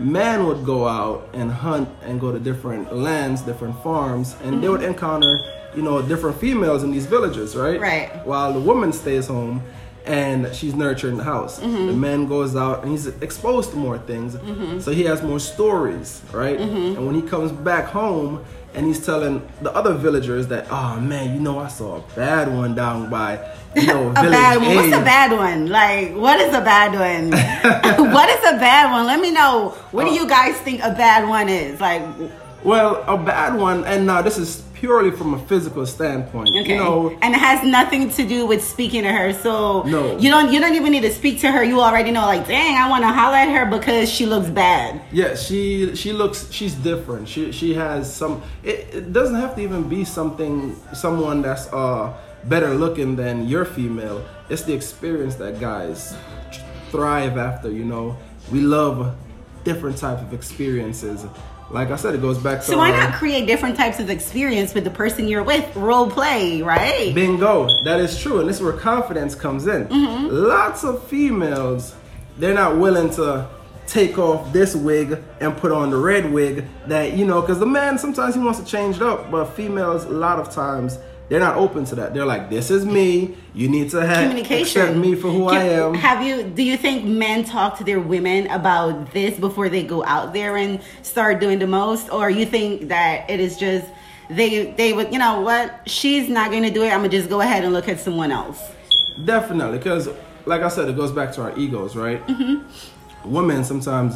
man 0.00 0.46
would 0.46 0.64
go 0.64 0.88
out 0.88 1.28
and 1.34 1.50
hunt 1.50 1.88
and 2.02 2.20
go 2.20 2.32
to 2.32 2.38
different 2.38 2.94
lands, 2.94 3.42
different 3.42 3.80
farms, 3.82 4.36
and 4.42 4.62
they 4.62 4.68
would 4.68 4.80
mm-hmm. 4.80 4.92
encounter, 4.92 5.38
you 5.74 5.82
know, 5.82 6.00
different 6.02 6.38
females 6.40 6.82
in 6.82 6.90
these 6.90 7.06
villages, 7.06 7.54
right? 7.54 7.80
Right. 7.80 8.26
While 8.26 8.52
the 8.52 8.60
woman 8.60 8.92
stays 8.92 9.26
home 9.26 9.62
and 10.06 10.52
she's 10.54 10.74
nurturing 10.74 11.18
the 11.18 11.24
house. 11.24 11.58
The 11.58 11.66
mm-hmm. 11.66 12.00
man 12.00 12.26
goes 12.26 12.56
out 12.56 12.82
and 12.82 12.90
he's 12.90 13.06
exposed 13.06 13.70
to 13.72 13.76
more 13.76 13.98
things, 13.98 14.34
mm-hmm. 14.34 14.80
so 14.80 14.90
he 14.92 15.04
has 15.04 15.22
more 15.22 15.38
stories, 15.38 16.22
right? 16.32 16.58
And 16.58 17.06
when 17.06 17.14
he 17.14 17.22
comes 17.22 17.52
back 17.52 17.84
home 17.84 18.42
and 18.74 18.86
he's 18.86 19.04
telling 19.04 19.46
the 19.62 19.72
other 19.74 19.94
villagers 19.94 20.46
that, 20.48 20.66
oh 20.70 21.00
man, 21.00 21.34
you 21.34 21.40
know, 21.40 21.58
I 21.58 21.68
saw 21.68 21.96
a 21.98 22.00
bad 22.14 22.52
one 22.54 22.74
down 22.74 23.10
by, 23.10 23.38
you 23.74 23.86
know, 23.86 24.10
A 24.16 24.22
village 24.22 24.30
bad 24.32 24.56
one. 24.60 24.74
What's 24.76 24.88
A." 24.96 25.04
bad 25.04 25.32
one? 25.32 25.66
Like, 25.68 26.14
what 26.14 26.40
is 26.40 26.54
a 26.54 26.60
bad 26.60 26.92
one? 26.92 27.30
what 28.12 28.28
is 28.28 28.38
a 28.48 28.56
bad 28.58 28.90
one? 28.92 29.06
Let 29.06 29.20
me 29.20 29.30
know. 29.32 29.70
What 29.90 30.04
do 30.04 30.10
Oh. 30.10 30.14
you 30.14 30.28
guys 30.28 30.56
think 30.58 30.80
a 30.82 30.90
bad 30.94 31.28
one 31.28 31.48
is? 31.48 31.80
Like, 31.80 32.02
Well, 32.62 33.02
a 33.08 33.16
bad 33.16 33.56
one, 33.58 33.84
and 33.86 34.06
now 34.06 34.20
this 34.22 34.36
is 34.38 34.62
purely 34.80 35.10
from 35.10 35.34
a 35.34 35.38
physical 35.46 35.84
standpoint. 35.86 36.48
Okay. 36.48 36.72
You 36.72 36.76
know, 36.76 37.10
and 37.20 37.34
it 37.34 37.38
has 37.38 37.62
nothing 37.62 38.08
to 38.16 38.26
do 38.26 38.46
with 38.46 38.64
speaking 38.64 39.02
to 39.02 39.12
her. 39.12 39.32
So 39.34 39.82
No. 39.82 40.16
you 40.18 40.30
don't 40.30 40.50
you 40.52 40.58
don't 40.58 40.74
even 40.74 40.90
need 40.90 41.02
to 41.02 41.12
speak 41.12 41.40
to 41.40 41.50
her. 41.52 41.62
You 41.62 41.80
already 41.80 42.10
know, 42.10 42.22
like, 42.34 42.46
dang, 42.48 42.76
I 42.76 42.88
want 42.88 43.02
to 43.04 43.08
holler 43.12 43.36
at 43.36 43.50
her 43.56 43.66
because 43.78 44.10
she 44.10 44.24
looks 44.26 44.48
bad. 44.48 45.00
yeah, 45.12 45.34
she 45.36 45.94
she 45.94 46.12
looks 46.12 46.50
she's 46.50 46.74
different. 46.74 47.28
She 47.28 47.52
she 47.52 47.74
has 47.74 48.12
some. 48.12 48.42
It, 48.64 48.78
it 48.98 49.12
doesn't 49.12 49.36
have 49.36 49.54
to 49.56 49.60
even 49.62 49.88
be 49.88 50.04
something 50.04 50.74
someone 50.94 51.42
that's 51.42 51.66
uh 51.72 52.12
better 52.44 52.72
looking 52.74 53.16
than 53.16 53.46
your 53.46 53.64
female. 53.66 54.24
It's 54.48 54.62
the 54.62 54.72
experience 54.72 55.34
that 55.36 55.60
guys 55.60 56.14
thrive 56.90 57.36
after. 57.36 57.70
You 57.70 57.84
know, 57.84 58.16
we 58.50 58.60
love 58.60 59.14
different 59.62 59.98
type 59.98 60.18
of 60.22 60.32
experiences. 60.32 61.26
Like 61.70 61.90
I 61.90 61.96
said, 61.96 62.14
it 62.14 62.20
goes 62.20 62.38
back 62.38 62.60
to 62.60 62.66
So 62.66 62.78
why 62.78 62.90
not 62.90 63.10
um, 63.10 63.12
create 63.12 63.46
different 63.46 63.76
types 63.76 64.00
of 64.00 64.10
experience 64.10 64.74
with 64.74 64.84
the 64.84 64.90
person 64.90 65.28
you're 65.28 65.44
with? 65.44 65.74
Role 65.76 66.10
play, 66.10 66.62
right? 66.62 67.14
Bingo. 67.14 67.68
That 67.84 68.00
is 68.00 68.20
true. 68.20 68.40
And 68.40 68.48
this 68.48 68.56
is 68.56 68.62
where 68.62 68.72
confidence 68.72 69.36
comes 69.36 69.68
in. 69.68 69.86
Mm-hmm. 69.86 70.28
Lots 70.30 70.82
of 70.84 71.06
females, 71.06 71.94
they're 72.38 72.54
not 72.54 72.76
willing 72.78 73.10
to 73.10 73.48
take 73.86 74.18
off 74.18 74.52
this 74.52 74.74
wig 74.74 75.20
and 75.40 75.56
put 75.56 75.72
on 75.72 75.90
the 75.90 75.96
red 75.96 76.32
wig 76.32 76.64
that, 76.86 77.14
you 77.16 77.24
know, 77.24 77.40
because 77.40 77.58
the 77.58 77.66
man 77.66 77.98
sometimes 77.98 78.34
he 78.34 78.40
wants 78.40 78.58
to 78.58 78.64
change 78.64 78.96
it 78.96 79.02
up, 79.02 79.30
but 79.30 79.46
females, 79.46 80.04
a 80.04 80.10
lot 80.10 80.38
of 80.38 80.50
times, 80.50 80.98
they're 81.30 81.38
not 81.38 81.54
open 81.56 81.84
to 81.84 81.94
that. 81.94 82.12
They're 82.12 82.26
like, 82.26 82.50
this 82.50 82.72
is 82.72 82.84
me. 82.84 83.36
You 83.54 83.68
need 83.68 83.90
to 83.90 84.04
have 84.04 84.28
Communication. 84.28 84.82
accept 84.82 84.96
me 84.98 85.14
for 85.14 85.30
who 85.30 85.46
I 85.46 85.62
am. 85.62 85.94
Have 85.94 86.24
you? 86.26 86.42
Do 86.42 86.64
you 86.64 86.76
think 86.76 87.04
men 87.04 87.44
talk 87.44 87.78
to 87.78 87.84
their 87.84 88.00
women 88.00 88.48
about 88.48 89.12
this 89.12 89.38
before 89.38 89.68
they 89.68 89.84
go 89.84 90.04
out 90.04 90.32
there 90.32 90.56
and 90.56 90.80
start 91.02 91.38
doing 91.40 91.60
the 91.60 91.68
most, 91.68 92.10
or 92.10 92.30
you 92.30 92.44
think 92.44 92.88
that 92.88 93.30
it 93.30 93.38
is 93.38 93.56
just 93.56 93.86
they 94.28 94.72
they 94.72 94.92
would 94.92 95.12
you 95.12 95.20
know 95.20 95.40
what 95.40 95.88
she's 95.88 96.28
not 96.28 96.50
going 96.50 96.64
to 96.64 96.70
do 96.70 96.82
it. 96.82 96.88
I'm 96.88 96.98
gonna 96.98 97.08
just 97.10 97.28
go 97.28 97.40
ahead 97.40 97.62
and 97.62 97.72
look 97.72 97.88
at 97.88 98.00
someone 98.00 98.32
else. 98.32 98.60
Definitely, 99.24 99.78
because 99.78 100.08
like 100.46 100.62
I 100.62 100.68
said, 100.68 100.88
it 100.88 100.96
goes 100.96 101.12
back 101.12 101.32
to 101.34 101.42
our 101.42 101.56
egos, 101.56 101.94
right? 101.94 102.26
Mm-hmm. 102.26 103.32
Women 103.32 103.62
sometimes 103.62 104.14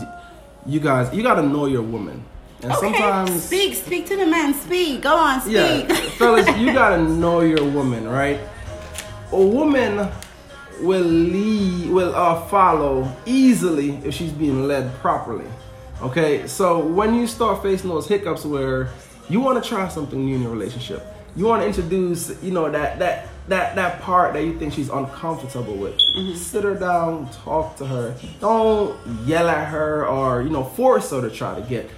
you 0.67 0.81
guys 0.81 1.15
you 1.15 1.23
got 1.23 1.35
to 1.37 1.43
know 1.43 1.67
your 1.67 1.83
woman. 1.83 2.25
And 2.65 2.73
okay. 2.73 2.81
sometimes 2.81 3.45
speak, 3.45 3.75
speak 3.75 4.07
to 4.07 4.17
the 4.17 4.25
man. 4.25 4.55
Speak. 4.55 5.03
Go 5.03 5.15
on, 5.15 5.43
speak. 5.43 5.53
Yeah, 5.53 5.87
fellas, 6.17 6.49
you 6.57 6.73
gotta 6.73 7.03
know 7.03 7.43
your 7.43 7.63
woman, 7.63 8.09
right? 8.09 8.41
A 9.33 9.41
woman 9.41 10.09
will 10.81 11.05
lead, 11.05 11.91
will 11.91 12.15
uh, 12.15 12.41
follow 12.47 13.07
easily 13.27 13.97
if 13.97 14.15
she's 14.15 14.33
being 14.33 14.67
led 14.67 14.95
properly. 14.95 15.45
Okay, 16.01 16.47
so 16.47 16.79
when 16.79 17.15
you 17.15 17.27
start 17.27 17.63
facing 17.63 17.91
those 17.91 18.09
hiccups 18.09 18.47
where 18.47 18.89
you 19.29 19.41
want 19.41 19.63
to 19.63 19.69
try 19.69 19.87
something 19.89 20.25
new 20.25 20.37
in 20.37 20.43
your 20.43 20.51
relationship, 20.51 21.07
you 21.37 21.45
want 21.45 21.61
to 21.61 21.69
introduce, 21.69 22.43
you 22.43 22.51
know, 22.51 22.71
that 22.71 22.99
that 22.99 23.29
that 23.49 23.75
that 23.77 24.01
part 24.01 24.33
that 24.33 24.43
you 24.43 24.59
think 24.59 24.73
she's 24.73 24.89
uncomfortable 24.89 25.75
with. 25.75 25.99
Mm-hmm. 26.17 26.35
Sit 26.35 26.65
her 26.65 26.75
down, 26.75 27.29
talk 27.45 27.77
to 27.77 27.87
her. 27.87 28.17
Don't 28.41 28.97
yell 29.27 29.51
at 29.51 29.69
her 29.69 30.07
or 30.07 30.41
you 30.41 30.49
know 30.49 30.65
force 30.65 31.11
her 31.11 31.21
to 31.21 31.29
try 31.29 31.55
to 31.55 31.61
get 31.69 31.91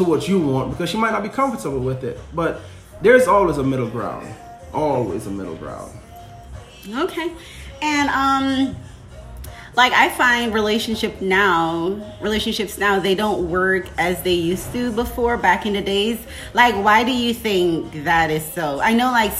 to 0.00 0.08
what 0.08 0.26
you 0.26 0.40
want 0.40 0.70
because 0.70 0.88
she 0.88 0.96
might 0.96 1.10
not 1.10 1.22
be 1.22 1.28
comfortable 1.28 1.78
with 1.78 2.04
it. 2.04 2.18
But 2.34 2.62
there's 3.02 3.26
always 3.26 3.58
a 3.58 3.62
middle 3.62 3.88
ground. 3.88 4.34
Always 4.72 5.26
a 5.26 5.30
middle 5.30 5.56
ground. 5.56 5.92
Okay. 6.94 7.32
And 7.82 8.08
um 8.08 8.76
like 9.76 9.92
I 9.92 10.08
find 10.08 10.52
relationship 10.52 11.20
now, 11.20 12.16
relationships 12.20 12.76
now, 12.76 12.98
they 12.98 13.14
don't 13.14 13.48
work 13.50 13.88
as 13.98 14.22
they 14.22 14.34
used 14.34 14.72
to 14.72 14.90
before 14.90 15.36
back 15.36 15.66
in 15.66 15.74
the 15.74 15.82
days. 15.82 16.18
Like 16.54 16.74
why 16.74 17.04
do 17.04 17.12
you 17.12 17.34
think 17.34 18.04
that 18.04 18.30
is 18.30 18.44
so? 18.44 18.80
I 18.80 18.94
know 18.94 19.10
like 19.12 19.32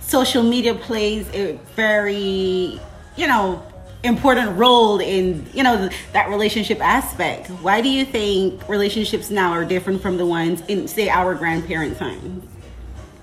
social 0.00 0.42
media 0.42 0.74
plays 0.74 1.28
a 1.32 1.58
very, 1.76 2.80
you 3.16 3.26
know, 3.26 3.62
important 4.04 4.56
role 4.56 5.00
in 5.00 5.44
you 5.52 5.62
know 5.62 5.88
that 6.12 6.28
relationship 6.28 6.80
aspect. 6.80 7.48
Why 7.48 7.80
do 7.80 7.88
you 7.88 8.04
think 8.04 8.68
relationships 8.68 9.30
now 9.30 9.50
are 9.52 9.64
different 9.64 10.00
from 10.00 10.16
the 10.16 10.26
ones 10.26 10.62
in 10.68 10.86
say 10.88 11.08
our 11.08 11.34
grandparent 11.34 11.98
time? 11.98 12.42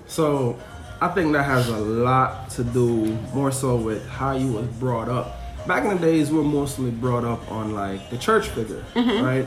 So 0.06 0.58
i 1.00 1.08
think 1.08 1.32
that 1.34 1.42
has 1.42 1.68
a 1.68 1.76
lot 1.76 2.48
to 2.48 2.64
do 2.64 3.04
more 3.34 3.52
so 3.52 3.76
with 3.76 4.06
how 4.08 4.32
you 4.36 4.52
was 4.52 4.66
brought 4.66 5.08
up. 5.08 5.40
Back 5.66 5.84
in 5.84 5.90
the 5.90 5.98
days 5.98 6.30
we 6.30 6.38
are 6.38 6.44
mostly 6.44 6.90
brought 6.90 7.24
up 7.24 7.50
on 7.50 7.74
like 7.74 8.08
the 8.10 8.18
church 8.18 8.48
figure 8.48 8.84
mm-hmm. 8.94 9.24
right? 9.24 9.46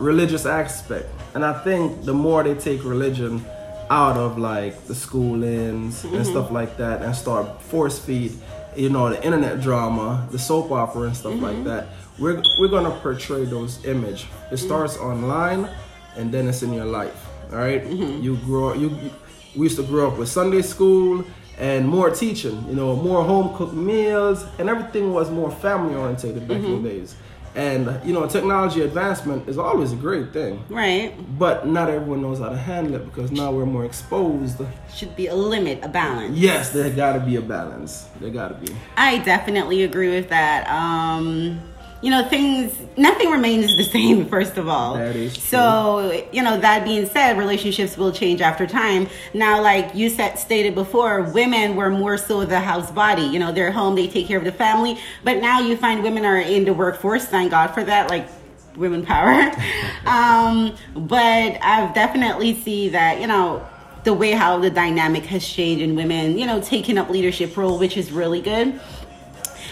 Religious 0.00 0.46
aspect. 0.46 1.08
And 1.34 1.44
i 1.44 1.52
think 1.64 2.04
the 2.04 2.14
more 2.14 2.42
they 2.42 2.54
take 2.54 2.84
religion 2.84 3.44
out 3.90 4.16
of 4.16 4.38
like 4.38 4.86
the 4.86 4.94
schoolings 4.94 6.02
mm-hmm. 6.02 6.16
and 6.16 6.26
stuff 6.26 6.50
like 6.50 6.76
that 6.78 7.02
and 7.02 7.14
start 7.14 7.60
force 7.60 7.98
feed 7.98 8.32
you 8.76 8.88
know 8.88 9.08
the 9.08 9.22
internet 9.24 9.60
drama 9.60 10.26
the 10.30 10.38
soap 10.38 10.70
opera 10.70 11.02
and 11.02 11.16
stuff 11.16 11.32
mm-hmm. 11.32 11.44
like 11.44 11.64
that 11.64 11.88
we're 12.18 12.42
we're 12.58 12.68
gonna 12.68 12.90
portray 13.00 13.44
those 13.44 13.84
image 13.84 14.22
it 14.22 14.26
mm-hmm. 14.26 14.56
starts 14.56 14.96
mm-hmm. 14.96 15.24
online 15.24 15.70
and 16.16 16.32
then 16.32 16.48
it's 16.48 16.62
in 16.62 16.72
your 16.72 16.84
life 16.84 17.26
all 17.50 17.58
right? 17.58 17.84
mm-hmm. 17.84 18.22
you 18.22 18.36
grow 18.38 18.72
you, 18.74 18.88
you 18.90 19.10
we 19.56 19.62
used 19.64 19.76
to 19.76 19.84
grow 19.84 20.08
up 20.08 20.18
with 20.18 20.28
sunday 20.28 20.62
school 20.62 21.24
and 21.58 21.86
more 21.86 22.10
teaching 22.10 22.64
you 22.68 22.74
know 22.74 22.96
more 22.96 23.24
home 23.24 23.54
cooked 23.56 23.74
meals 23.74 24.44
and 24.58 24.68
everything 24.68 25.12
was 25.12 25.30
more 25.30 25.50
family 25.50 25.94
oriented 25.94 26.34
back 26.48 26.56
in 26.56 26.62
the 26.62 26.68
mm-hmm. 26.68 26.84
days 26.84 27.16
and 27.54 28.00
you 28.04 28.12
know, 28.12 28.26
technology 28.26 28.82
advancement 28.82 29.48
is 29.48 29.58
always 29.58 29.92
a 29.92 29.96
great 29.96 30.32
thing. 30.32 30.64
Right. 30.68 31.14
But 31.38 31.66
not 31.66 31.88
everyone 31.88 32.22
knows 32.22 32.38
how 32.40 32.48
to 32.48 32.56
handle 32.56 32.94
it 32.96 33.04
because 33.04 33.30
now 33.30 33.52
we're 33.52 33.66
more 33.66 33.84
exposed. 33.84 34.60
Should 34.92 35.14
be 35.16 35.28
a 35.28 35.34
limit, 35.34 35.80
a 35.82 35.88
balance. 35.88 36.36
Yes, 36.36 36.70
there 36.70 36.90
gotta 36.90 37.20
be 37.20 37.36
a 37.36 37.42
balance. 37.42 38.08
There 38.20 38.30
gotta 38.30 38.54
be. 38.54 38.74
I 38.96 39.18
definitely 39.18 39.84
agree 39.84 40.10
with 40.10 40.28
that. 40.30 40.68
Um 40.68 41.60
you 42.04 42.10
know 42.10 42.22
things 42.28 42.76
nothing 42.98 43.30
remains 43.30 43.74
the 43.78 43.82
same 43.96 44.26
first 44.26 44.58
of 44.58 44.68
all. 44.68 44.94
That 44.94 45.16
is 45.16 45.32
true. 45.32 45.42
so 45.42 46.26
you 46.32 46.42
know 46.42 46.60
that 46.60 46.84
being 46.84 47.06
said 47.06 47.38
relationships 47.38 47.96
will 47.96 48.12
change 48.12 48.42
after 48.42 48.66
time. 48.66 49.08
Now 49.32 49.62
like 49.62 49.94
you 49.94 50.10
said 50.10 50.38
stated 50.38 50.74
before 50.74 51.22
women 51.22 51.76
were 51.76 51.88
more 51.88 52.18
so 52.18 52.44
the 52.44 52.60
house 52.60 52.90
body. 52.90 53.22
You 53.22 53.38
know 53.38 53.52
they're 53.52 53.72
home 53.72 53.94
they 53.94 54.06
take 54.06 54.26
care 54.28 54.36
of 54.36 54.44
the 54.44 54.52
family. 54.52 54.98
But 55.24 55.40
now 55.40 55.60
you 55.60 55.78
find 55.78 56.02
women 56.02 56.26
are 56.26 56.38
in 56.38 56.66
the 56.66 56.74
workforce 56.74 57.24
thank 57.24 57.52
god 57.52 57.68
for 57.68 57.82
that 57.82 58.10
like 58.10 58.28
women 58.76 59.04
power. 59.04 59.50
Um, 60.04 60.76
but 60.94 61.58
i've 61.62 61.94
definitely 61.94 62.54
see 62.54 62.90
that 62.90 63.18
you 63.18 63.26
know 63.26 63.66
the 64.04 64.12
way 64.12 64.32
how 64.32 64.58
the 64.58 64.68
dynamic 64.68 65.24
has 65.24 65.46
changed 65.46 65.82
in 65.82 65.96
women 65.96 66.36
you 66.36 66.46
know 66.46 66.60
taking 66.60 66.98
up 66.98 67.08
leadership 67.08 67.56
role 67.56 67.78
which 67.78 67.96
is 67.96 68.12
really 68.12 68.42
good 68.42 68.78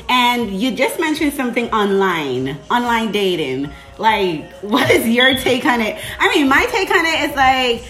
and 0.08 0.60
you 0.60 0.74
just 0.74 0.98
mentioned 0.98 1.32
something 1.32 1.70
online, 1.70 2.58
online 2.70 3.12
dating. 3.12 3.70
Like, 3.98 4.52
what 4.60 4.90
is 4.90 5.08
your 5.08 5.34
take 5.34 5.64
on 5.66 5.80
it? 5.80 6.02
I 6.18 6.34
mean, 6.34 6.48
my 6.48 6.66
take 6.66 6.90
on 6.90 7.04
it 7.04 7.30
is 7.30 7.36
like, 7.36 7.84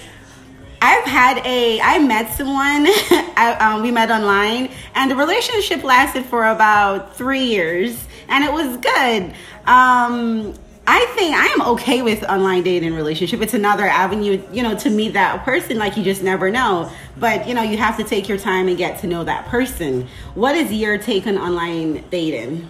I've 0.80 1.04
had 1.04 1.46
a, 1.46 1.80
I 1.80 1.98
met 2.00 2.34
someone, 2.34 2.56
I, 3.36 3.56
um, 3.60 3.82
we 3.82 3.92
met 3.92 4.10
online, 4.10 4.68
and 4.96 5.10
the 5.10 5.16
relationship 5.16 5.84
lasted 5.84 6.24
for 6.24 6.44
about 6.44 7.16
three 7.16 7.44
years, 7.44 8.04
and 8.28 8.42
it 8.42 8.52
was 8.52 8.76
good. 8.78 9.32
Um, 9.66 10.54
I 10.86 11.06
think 11.14 11.36
I 11.36 11.46
am 11.46 11.62
okay 11.74 12.02
with 12.02 12.24
online 12.24 12.64
dating 12.64 12.94
relationship. 12.94 13.40
It's 13.40 13.54
another 13.54 13.84
avenue, 13.84 14.42
you 14.52 14.62
know, 14.62 14.76
to 14.78 14.90
meet 14.90 15.12
that 15.12 15.44
person. 15.44 15.78
Like 15.78 15.96
you 15.96 16.02
just 16.02 16.22
never 16.22 16.50
know. 16.50 16.90
But 17.18 17.46
you 17.46 17.54
know, 17.54 17.62
you 17.62 17.76
have 17.76 17.96
to 17.98 18.04
take 18.04 18.28
your 18.28 18.38
time 18.38 18.68
and 18.68 18.76
get 18.76 18.98
to 19.00 19.06
know 19.06 19.22
that 19.24 19.46
person. 19.46 20.08
What 20.34 20.56
is 20.56 20.72
your 20.72 20.98
take 20.98 21.26
on 21.26 21.38
online 21.38 22.04
dating? 22.10 22.66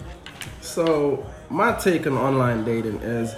So 0.61 1.25
my 1.49 1.73
take 1.73 2.05
on 2.05 2.13
online 2.13 2.63
dating 2.63 2.97
is 2.97 3.33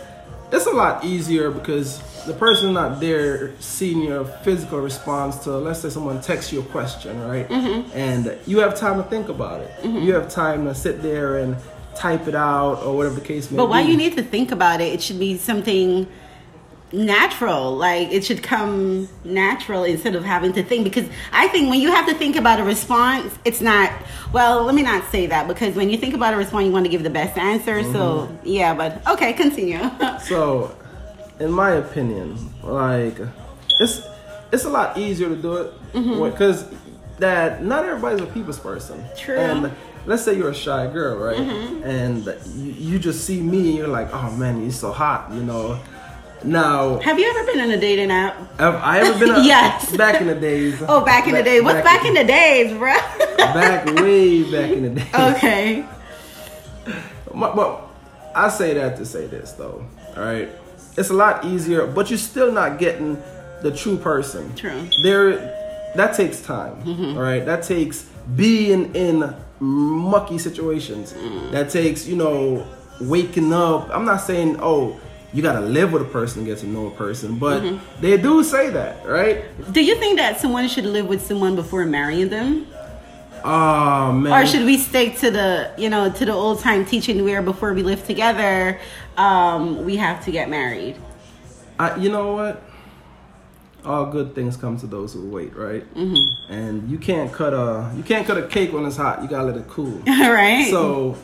it's 0.52 0.66
a 0.66 0.72
lot 0.72 1.04
easier 1.06 1.52
because 1.52 2.02
the 2.26 2.34
person 2.34 2.74
not 2.74 3.00
there 3.00 3.54
seeing 3.60 4.02
your 4.02 4.26
physical 4.26 4.80
response 4.80 5.38
to 5.40 5.52
let's 5.52 5.82
say 5.82 5.90
someone 5.90 6.22
texts 6.22 6.52
you 6.52 6.62
a 6.62 6.66
question 6.66 7.20
right 7.22 7.48
mm-hmm. 7.50 7.90
and 7.98 8.38
you 8.48 8.60
have 8.60 8.76
time 8.76 9.02
to 9.02 9.10
think 9.10 9.30
about 9.30 9.62
it 9.62 9.72
mm-hmm. 9.82 9.98
you 9.98 10.14
have 10.14 10.30
time 10.30 10.66
to 10.66 10.74
sit 10.74 11.02
there 11.02 11.38
and 11.38 11.56
type 11.96 12.28
it 12.28 12.36
out 12.36 12.84
or 12.84 12.96
whatever 12.96 13.16
the 13.16 13.26
case 13.26 13.50
may 13.50 13.58
but 13.58 13.64
be. 13.64 13.68
But 13.68 13.70
why 13.70 13.82
you 13.82 13.98
need 13.98 14.16
to 14.18 14.24
think 14.24 14.52
about 14.52 14.82
it? 14.82 14.94
It 14.94 15.02
should 15.02 15.20
be 15.20 15.38
something 15.38 16.08
natural 16.96 17.76
like 17.76 18.12
it 18.12 18.24
should 18.24 18.44
come 18.44 19.08
natural 19.24 19.84
instead 19.84 20.16
of 20.16 20.24
having 20.24 20.54
to 20.54 20.64
think 20.64 20.84
because 20.84 21.08
i 21.32 21.48
think 21.48 21.70
when 21.70 21.82
you 21.82 21.92
have 21.92 22.08
to 22.08 22.14
think 22.14 22.36
about 22.36 22.60
a 22.60 22.64
response 22.64 23.38
it's 23.44 23.60
not 23.60 23.92
well 24.32 24.64
let 24.64 24.76
me 24.76 24.84
not 24.84 25.04
say 25.12 25.26
that 25.26 25.48
because 25.48 25.76
when 25.76 25.90
you 25.90 25.98
think 25.98 26.14
about 26.14 26.34
a 26.34 26.38
response 26.38 26.66
you 26.66 26.72
want 26.72 26.86
to 26.86 26.90
give 26.90 27.04
the 27.04 27.10
best 27.10 27.38
answer 27.38 27.80
mm-hmm. 27.80 27.92
so 27.92 28.38
yeah 28.44 28.74
but 28.74 29.06
okay 29.08 29.34
continue 29.34 29.80
so 30.24 30.76
in 31.40 31.52
my 31.52 31.72
opinion 31.72 32.38
like 32.64 33.18
it's 33.80 34.02
it's 34.52 34.64
a 34.64 34.70
lot 34.70 34.98
easier 34.98 35.28
to 35.28 35.36
do 35.36 35.56
it 35.56 35.74
because 35.92 36.64
mm-hmm. 36.64 37.20
that 37.20 37.64
not 37.64 37.84
everybody's 37.84 38.22
a 38.22 38.28
people's 38.28 38.60
person 38.60 39.04
true 39.18 39.38
and 39.38 39.72
let's 40.06 40.24
say 40.24 40.36
you're 40.36 40.50
a 40.50 40.56
shy 40.56 40.88
girl, 40.88 41.18
right? 41.18 41.38
Mm-hmm. 41.38 41.84
And 41.84 42.26
you, 42.56 42.92
you, 42.92 43.00
just 43.00 43.26
see 43.26 43.42
me 43.42 43.70
and 43.70 43.78
you're 43.78 43.88
like, 43.88 44.14
oh 44.14 44.32
man, 44.32 44.62
he's 44.62 44.80
so 44.80 44.92
hot, 44.92 45.32
you 45.32 45.44
know. 45.44 45.80
Now, 46.44 47.00
have 47.00 47.18
you 47.18 47.28
ever 47.28 47.52
been 47.52 47.60
in 47.60 47.72
a 47.72 47.80
dating 47.80 48.12
app? 48.12 48.38
Have 48.60 48.76
I 48.76 49.00
ever 49.00 49.20
been? 49.20 49.30
A, 49.36 49.44
yes. 49.44 49.96
Back 49.96 50.22
in 50.22 50.28
the 50.28 50.36
days. 50.36 50.82
Oh, 50.88 51.04
back 51.04 51.28
in 51.28 51.34
the 51.34 51.42
days. 51.42 51.64
What's 51.64 51.76
back, 51.76 52.02
back 52.02 52.06
in, 52.06 52.14
the 52.14 52.24
days, 52.24 52.78
bro? 52.78 52.94
back 53.38 53.86
way 54.02 54.44
back 54.52 54.72
in 54.72 54.84
the 54.84 54.90
days. 55.02 55.14
Okay. 55.14 55.86
But 57.34 57.82
I 58.36 58.50
say 58.50 58.74
that 58.76 58.98
to 58.98 59.06
say 59.06 59.28
this 59.28 59.54
though. 59.54 59.86
All 60.16 60.24
right, 60.24 60.50
it's 60.98 61.10
a 61.10 61.14
lot 61.14 61.46
easier, 61.46 61.88
but 61.88 62.10
you're 62.10 62.20
still 62.20 62.52
not 62.52 62.80
getting 62.80 63.22
the 63.62 63.72
true 63.76 63.98
person. 63.98 64.56
True. 64.56 64.88
There, 65.04 65.32
that 65.96 66.16
takes 66.16 66.42
time. 66.42 66.82
Mm-hmm. 66.84 67.18
All 67.18 67.24
right, 67.24 67.46
that 67.46 67.64
takes 67.64 68.04
being 68.36 68.96
in 68.96 69.36
mucky 69.60 70.38
situations. 70.38 71.14
Mm. 71.14 71.52
That 71.52 71.70
takes, 71.70 72.08
you 72.08 72.16
know, 72.16 72.66
waking 73.00 73.54
up. 73.54 73.90
I'm 73.92 74.06
not 74.06 74.18
saying, 74.18 74.58
oh, 74.60 75.00
you 75.34 75.42
gotta 75.42 75.62
live 75.62 75.92
with 75.92 76.02
a 76.02 76.06
person 76.06 76.44
to 76.44 76.50
get 76.50 76.60
to 76.60 76.68
know 76.68 76.88
a 76.88 76.92
person, 76.92 77.38
but 77.38 77.62
mm-hmm. 77.62 78.02
they 78.02 78.16
do 78.16 78.42
say 78.42 78.70
that, 78.70 79.06
right? 79.06 79.44
Do 79.74 79.84
you 79.84 79.96
think 79.96 80.18
that 80.18 80.40
someone 80.40 80.68
should 80.70 80.86
live 80.86 81.08
with 81.08 81.26
someone 81.26 81.56
before 81.56 81.86
marrying 81.86 82.30
them? 82.30 82.68
Oh 83.44 84.14
man. 84.14 84.32
Or 84.32 84.48
should 84.48 84.66
we 84.66 84.78
stick 84.78 85.18
to 85.20 85.30
the, 85.30 85.72
you 85.78 85.90
know, 85.90 86.10
to 86.10 86.26
the 86.26 86.32
old 86.32 86.62
time 86.62 86.86
teaching 86.86 87.24
where 87.24 87.42
before 87.42 87.74
we 87.74 87.84
live 87.84 88.06
together, 88.06 88.80
um, 89.18 89.84
we 89.84 89.98
have 89.98 90.24
to 90.26 90.32
get 90.32 90.50
married? 90.50 90.96
I, 91.78 91.96
you 91.98 92.10
know 92.10 92.34
what? 92.34 92.64
All 93.86 94.06
good 94.08 94.36
things 94.36 94.58
come 94.58 94.78
to 94.78 94.88
those 94.88 95.14
who 95.14 95.30
wait, 95.30 95.56
right? 95.56 95.84
Mm-hmm. 95.94 96.52
And 96.52 96.90
you 96.90 96.98
can't 96.98 97.32
cut 97.32 97.54
a 97.54 97.92
you 97.96 98.04
can't 98.04 98.26
cut 98.26 98.38
a 98.38 98.48
cake 98.48 98.74
when 98.74 98.86
it's 98.86 98.98
hot. 98.98 99.22
You 99.22 99.28
gotta 99.28 99.46
let 99.46 99.58
it 99.58 99.68
cool. 99.68 100.00
right. 100.08 100.68
So 100.70 101.18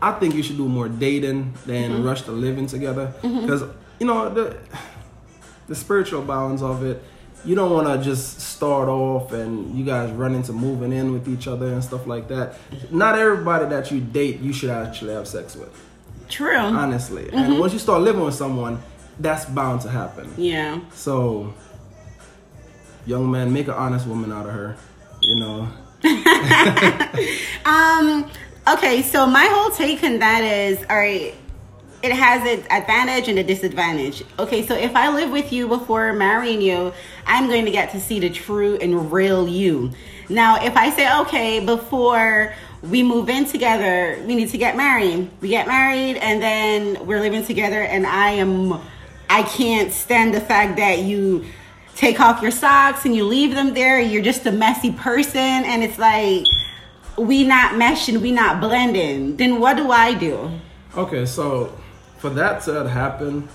I 0.00 0.12
think 0.12 0.34
you 0.34 0.42
should 0.42 0.56
do 0.56 0.68
more 0.68 0.88
dating 0.88 1.54
than 1.66 1.92
mm-hmm. 1.92 2.04
rush 2.04 2.22
to 2.22 2.32
living 2.32 2.66
together 2.66 3.12
because 3.22 3.62
mm-hmm. 3.62 3.78
you 4.00 4.06
know 4.06 4.32
the 4.32 4.56
the 5.66 5.74
spiritual 5.74 6.22
bounds 6.22 6.62
of 6.62 6.82
it 6.84 7.02
you 7.44 7.54
don't 7.54 7.70
want 7.70 7.86
to 7.86 8.02
just 8.02 8.40
start 8.40 8.88
off 8.88 9.32
and 9.32 9.76
you 9.76 9.84
guys 9.84 10.10
run 10.12 10.34
into 10.34 10.52
moving 10.52 10.92
in 10.92 11.12
with 11.12 11.28
each 11.28 11.46
other 11.46 11.66
and 11.66 11.82
stuff 11.82 12.06
like 12.06 12.28
that. 12.28 12.56
Not 12.90 13.18
everybody 13.18 13.66
that 13.66 13.90
you 13.90 14.00
date 14.00 14.40
you 14.40 14.52
should 14.52 14.70
actually 14.70 15.14
have 15.14 15.28
sex 15.28 15.54
with. 15.54 15.72
True. 16.28 16.56
Honestly, 16.56 17.24
mm-hmm. 17.24 17.36
and 17.36 17.58
once 17.58 17.72
you 17.72 17.78
start 17.78 18.02
living 18.02 18.22
with 18.22 18.34
someone, 18.34 18.82
that's 19.20 19.44
bound 19.46 19.82
to 19.82 19.88
happen. 19.88 20.32
Yeah. 20.36 20.80
So, 20.92 21.54
young 23.06 23.30
man, 23.30 23.52
make 23.52 23.68
an 23.68 23.74
honest 23.74 24.06
woman 24.06 24.32
out 24.32 24.46
of 24.46 24.52
her. 24.52 24.76
You 25.20 25.40
know. 25.40 25.68
um. 27.64 28.30
Okay, 28.68 29.00
so 29.00 29.26
my 29.26 29.46
whole 29.46 29.70
take 29.70 30.04
on 30.04 30.18
that 30.18 30.44
is, 30.44 30.78
all 30.90 30.98
right 30.98 31.34
it 32.02 32.12
has 32.12 32.44
its 32.46 32.66
advantage 32.70 33.28
and 33.28 33.38
a 33.38 33.44
disadvantage. 33.44 34.22
Okay, 34.38 34.64
so 34.64 34.74
if 34.74 34.94
I 34.94 35.12
live 35.12 35.30
with 35.30 35.52
you 35.52 35.66
before 35.66 36.12
marrying 36.12 36.62
you, 36.62 36.92
I'm 37.26 37.48
going 37.48 37.64
to 37.64 37.70
get 37.70 37.90
to 37.92 38.00
see 38.00 38.20
the 38.20 38.30
true 38.30 38.76
and 38.80 39.10
real 39.12 39.48
you. 39.48 39.90
Now, 40.28 40.64
if 40.64 40.76
I 40.76 40.90
say, 40.90 41.20
okay, 41.22 41.64
before 41.64 42.54
we 42.82 43.02
move 43.02 43.28
in 43.28 43.46
together, 43.46 44.22
we 44.26 44.36
need 44.36 44.50
to 44.50 44.58
get 44.58 44.76
married. 44.76 45.28
We 45.40 45.48
get 45.48 45.66
married 45.66 46.16
and 46.18 46.40
then 46.40 47.04
we're 47.06 47.20
living 47.20 47.44
together 47.44 47.82
and 47.82 48.06
I 48.06 48.30
am 48.30 48.80
I 49.30 49.42
can't 49.42 49.92
stand 49.92 50.34
the 50.34 50.40
fact 50.40 50.76
that 50.76 51.00
you 51.00 51.44
take 51.96 52.20
off 52.20 52.40
your 52.40 52.50
socks 52.50 53.04
and 53.04 53.14
you 53.14 53.24
leave 53.24 53.54
them 53.54 53.74
there. 53.74 54.00
You're 54.00 54.22
just 54.22 54.46
a 54.46 54.52
messy 54.52 54.92
person 54.92 55.40
and 55.40 55.82
it's 55.82 55.98
like 55.98 56.46
we 57.18 57.44
not 57.44 57.72
meshing, 57.72 58.20
we 58.20 58.30
not 58.30 58.60
blending. 58.60 59.36
Then 59.36 59.60
what 59.60 59.76
do 59.76 59.90
I 59.90 60.14
do? 60.14 60.50
Okay, 60.96 61.26
so 61.26 61.76
for 62.18 62.30
that 62.30 62.62
to 62.62 62.88
happen, 62.88 63.48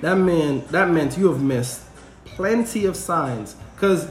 that 0.00 0.14
meant 0.14 0.68
that 0.68 0.90
meant 0.90 1.18
you 1.18 1.28
have 1.28 1.42
missed 1.42 1.82
plenty 2.24 2.84
of 2.84 2.94
signs 2.94 3.56
because 3.74 4.08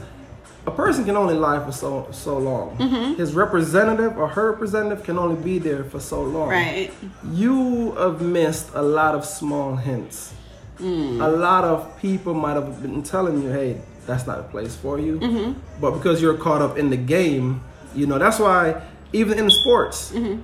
a 0.66 0.70
person 0.70 1.04
can 1.04 1.16
only 1.16 1.34
lie 1.34 1.64
for 1.64 1.72
so 1.72 2.08
so 2.10 2.36
long. 2.36 2.76
Mm-hmm. 2.76 3.14
His 3.14 3.32
representative 3.34 4.18
or 4.18 4.28
her 4.28 4.50
representative 4.52 5.04
can 5.04 5.18
only 5.18 5.40
be 5.42 5.58
there 5.58 5.84
for 5.84 6.00
so 6.00 6.22
long. 6.22 6.48
Right. 6.48 6.90
You 7.32 7.92
have 7.92 8.20
missed 8.20 8.70
a 8.74 8.82
lot 8.82 9.14
of 9.14 9.24
small 9.24 9.76
hints. 9.76 10.34
Mm. 10.78 11.24
A 11.24 11.28
lot 11.28 11.64
of 11.64 11.98
people 12.00 12.34
might 12.34 12.54
have 12.54 12.80
been 12.82 13.02
telling 13.02 13.42
you, 13.42 13.50
"Hey, 13.50 13.80
that's 14.06 14.26
not 14.26 14.38
a 14.38 14.44
place 14.44 14.76
for 14.76 14.98
you," 14.98 15.18
mm-hmm. 15.18 15.60
but 15.80 15.92
because 15.92 16.22
you're 16.22 16.36
caught 16.36 16.62
up 16.62 16.78
in 16.78 16.90
the 16.90 16.96
game, 16.96 17.62
you 17.94 18.06
know 18.06 18.18
that's 18.18 18.38
why 18.38 18.82
even 19.12 19.38
in 19.38 19.50
sports, 19.50 20.12
mm-hmm. 20.12 20.40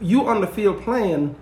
you 0.00 0.26
on 0.26 0.40
the 0.40 0.46
field 0.46 0.82
playing 0.82 1.34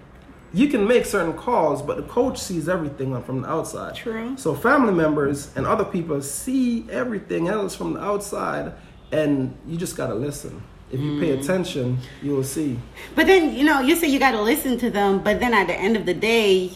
you 0.56 0.68
can 0.68 0.86
make 0.86 1.04
certain 1.04 1.34
calls, 1.34 1.82
but 1.82 1.98
the 1.98 2.02
coach 2.04 2.38
sees 2.38 2.66
everything 2.66 3.20
from 3.22 3.42
the 3.42 3.48
outside. 3.48 3.94
True. 3.94 4.36
So 4.38 4.54
family 4.54 4.94
members 4.94 5.54
and 5.54 5.66
other 5.66 5.84
people 5.84 6.22
see 6.22 6.86
everything 6.90 7.48
else 7.48 7.74
from 7.74 7.94
the 7.94 8.00
outside, 8.00 8.72
and 9.12 9.54
you 9.66 9.76
just 9.76 9.96
gotta 9.96 10.14
listen. 10.14 10.62
If 10.90 11.00
you 11.00 11.18
pay 11.20 11.36
mm. 11.36 11.40
attention, 11.40 11.98
you 12.22 12.30
will 12.30 12.44
see. 12.44 12.78
But 13.14 13.26
then 13.26 13.54
you 13.54 13.64
know 13.64 13.80
you 13.80 13.96
say 13.96 14.06
you 14.08 14.18
gotta 14.18 14.40
listen 14.40 14.78
to 14.78 14.90
them, 14.90 15.22
but 15.22 15.40
then 15.40 15.52
at 15.52 15.66
the 15.66 15.74
end 15.74 15.96
of 15.96 16.06
the 16.06 16.14
day, 16.14 16.72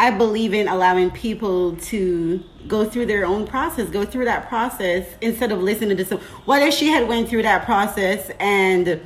I 0.00 0.10
believe 0.10 0.54
in 0.54 0.66
allowing 0.66 1.10
people 1.10 1.76
to 1.76 2.42
go 2.66 2.84
through 2.84 3.06
their 3.06 3.24
own 3.26 3.46
process, 3.46 3.88
go 3.90 4.04
through 4.04 4.24
that 4.24 4.48
process 4.48 5.06
instead 5.20 5.52
of 5.52 5.60
listening 5.60 5.96
to 5.96 6.04
some. 6.04 6.18
What 6.46 6.62
if 6.62 6.74
she 6.74 6.88
had 6.88 7.06
went 7.06 7.28
through 7.28 7.42
that 7.42 7.64
process 7.64 8.30
and, 8.40 9.00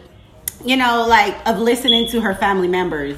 you 0.65 0.77
know, 0.77 1.07
like 1.09 1.37
of 1.47 1.59
listening 1.59 2.09
to 2.11 2.21
her 2.21 2.35
family 2.35 2.69
members? 2.69 3.17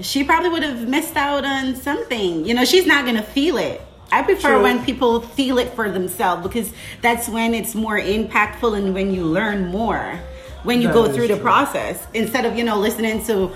she 0.00 0.22
probably 0.22 0.48
would 0.50 0.62
have 0.62 0.88
missed 0.88 1.16
out 1.16 1.44
on 1.44 1.74
something. 1.74 2.44
You 2.44 2.54
know, 2.54 2.64
she's 2.64 2.86
not 2.86 3.04
going 3.04 3.16
to 3.16 3.22
feel 3.22 3.56
it. 3.58 3.80
I 4.10 4.22
prefer 4.22 4.54
True. 4.54 4.62
when 4.62 4.84
people 4.84 5.20
feel 5.20 5.58
it 5.58 5.74
for 5.74 5.90
themselves 5.90 6.42
because 6.42 6.72
that's 7.02 7.28
when 7.28 7.52
it's 7.52 7.74
more 7.74 7.98
impactful 7.98 8.76
and 8.76 8.94
when 8.94 9.12
you 9.12 9.24
learn 9.24 9.66
more 9.66 10.18
when 10.62 10.80
you 10.80 10.88
that 10.88 10.94
go 10.94 11.12
through 11.12 11.28
the 11.28 11.36
process 11.36 12.06
instead 12.14 12.44
of, 12.44 12.56
you 12.56 12.64
know, 12.64 12.76
listening 12.76 13.22
to 13.24 13.52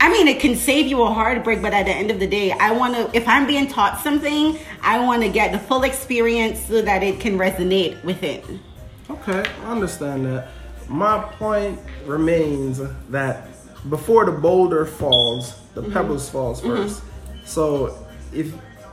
I 0.00 0.10
mean, 0.10 0.28
it 0.28 0.40
can 0.40 0.56
save 0.56 0.86
you 0.86 1.02
a 1.02 1.12
heartbreak, 1.12 1.62
but 1.62 1.72
at 1.72 1.86
the 1.86 1.92
end 1.92 2.10
of 2.10 2.20
the 2.20 2.26
day, 2.26 2.52
I 2.52 2.72
want 2.72 2.94
to, 2.94 3.16
if 3.16 3.26
I'm 3.26 3.46
being 3.46 3.66
taught 3.66 4.00
something, 4.00 4.58
I 4.82 5.00
want 5.00 5.22
to 5.22 5.28
get 5.28 5.52
the 5.52 5.58
full 5.58 5.84
experience 5.84 6.66
so 6.66 6.82
that 6.82 7.02
it 7.02 7.20
can 7.20 7.38
resonate 7.38 8.02
with 8.04 8.22
it. 8.22 8.44
Okay, 9.10 9.44
I 9.62 9.70
understand 9.70 10.26
that. 10.26 10.48
My 10.88 11.18
point 11.18 11.80
remains 12.04 12.80
that 13.10 13.48
before 13.88 14.26
the 14.26 14.32
boulder 14.32 14.84
falls, 14.84 15.58
the 15.74 15.82
mm-hmm. 15.82 15.92
pebbles 15.92 16.28
falls 16.28 16.60
1st 16.60 16.86
mm-hmm. 16.86 17.46
So 17.46 18.06
if 18.32 18.52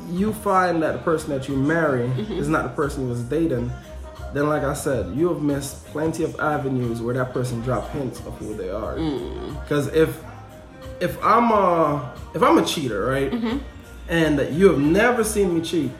you 0.10 0.34
find 0.34 0.82
that 0.84 0.94
the 0.94 1.00
person 1.00 1.30
that 1.32 1.48
you 1.48 1.56
marry 1.56 2.08
mm-hmm. 2.08 2.34
is 2.34 2.48
not 2.48 2.64
the 2.64 2.70
person 2.70 3.04
you 3.04 3.10
was 3.10 3.24
dating, 3.24 3.72
then 4.34 4.50
like 4.50 4.64
I 4.64 4.74
said, 4.74 5.16
you 5.16 5.30
have 5.30 5.42
missed 5.42 5.86
plenty 5.86 6.24
of 6.24 6.40
avenues 6.40 7.02
where 7.02 7.14
that 7.14 7.34
person 7.34 7.62
dropped 7.62 7.92
hints 7.92 8.20
of 8.26 8.36
who 8.38 8.56
they 8.56 8.70
are. 8.70 8.96
Because 8.96 9.90
mm. 9.90 9.96
if 9.96 10.24
if 11.00 11.22
I'm 11.24 11.52
a 11.52 12.14
if 12.34 12.42
I'm 12.42 12.58
a 12.58 12.66
cheater, 12.66 13.06
right, 13.06 13.32
mm-hmm. 13.32 13.58
and 14.10 14.56
you 14.56 14.70
have 14.70 14.80
never 14.80 15.24
seen 15.24 15.56
me 15.56 15.62
cheat, 15.62 15.92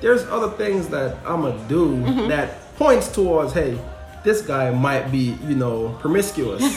there's 0.00 0.24
other 0.26 0.50
things 0.56 0.88
that 0.88 1.16
I'm 1.26 1.42
gonna 1.42 1.68
do 1.68 1.88
mm-hmm. 1.88 2.28
that 2.28 2.76
points 2.76 3.12
towards, 3.12 3.52
hey, 3.52 3.78
this 4.22 4.42
guy 4.42 4.70
might 4.70 5.10
be, 5.10 5.36
you 5.46 5.54
know, 5.54 5.96
promiscuous. 6.00 6.62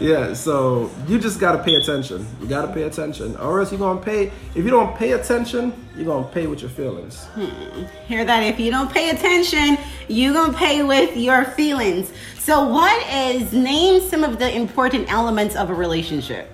yeah, 0.00 0.32
so 0.32 0.90
you 1.06 1.18
just 1.18 1.40
gotta 1.40 1.62
pay 1.62 1.74
attention. 1.74 2.26
You 2.40 2.46
gotta 2.46 2.72
pay 2.72 2.82
attention, 2.84 3.36
or 3.36 3.60
else 3.60 3.70
you're 3.70 3.78
gonna 3.78 4.00
pay. 4.00 4.32
If 4.54 4.64
you 4.64 4.70
don't 4.70 4.96
pay 4.96 5.12
attention, 5.12 5.72
you're 5.96 6.06
gonna 6.06 6.26
pay 6.28 6.46
with 6.46 6.60
your 6.60 6.70
feelings. 6.70 7.24
Hmm. 7.34 7.84
Hear 8.06 8.24
that? 8.24 8.42
If 8.42 8.58
you 8.58 8.70
don't 8.70 8.90
pay 8.90 9.10
attention, 9.10 9.78
you're 10.08 10.32
gonna 10.32 10.56
pay 10.56 10.82
with 10.82 11.16
your 11.16 11.44
feelings. 11.44 12.12
So, 12.38 12.66
what 12.66 13.06
is 13.10 13.52
name 13.52 14.00
some 14.00 14.24
of 14.24 14.38
the 14.38 14.54
important 14.54 15.10
elements 15.12 15.54
of 15.56 15.70
a 15.70 15.74
relationship? 15.74 16.50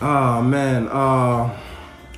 Oh 0.00 0.42
man. 0.42 0.88
Uh, 0.88 1.56